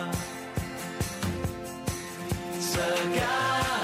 [2.72, 3.81] S'acaba.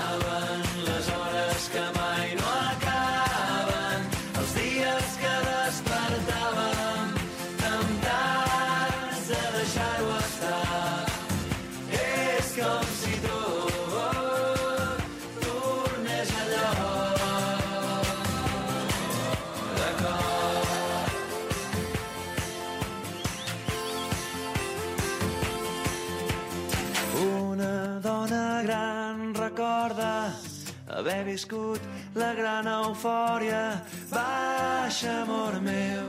[31.08, 31.80] Haver viscut
[32.14, 33.84] la gran eufòria.
[34.10, 36.04] Baixa, amor meu,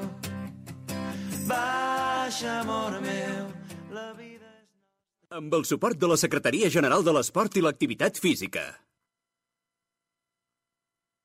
[1.47, 3.47] baixa, amor meu,
[3.95, 4.51] la vida...
[5.29, 8.88] Amb el suport de la Secretaria General de l'Esport i l'Activitat Física.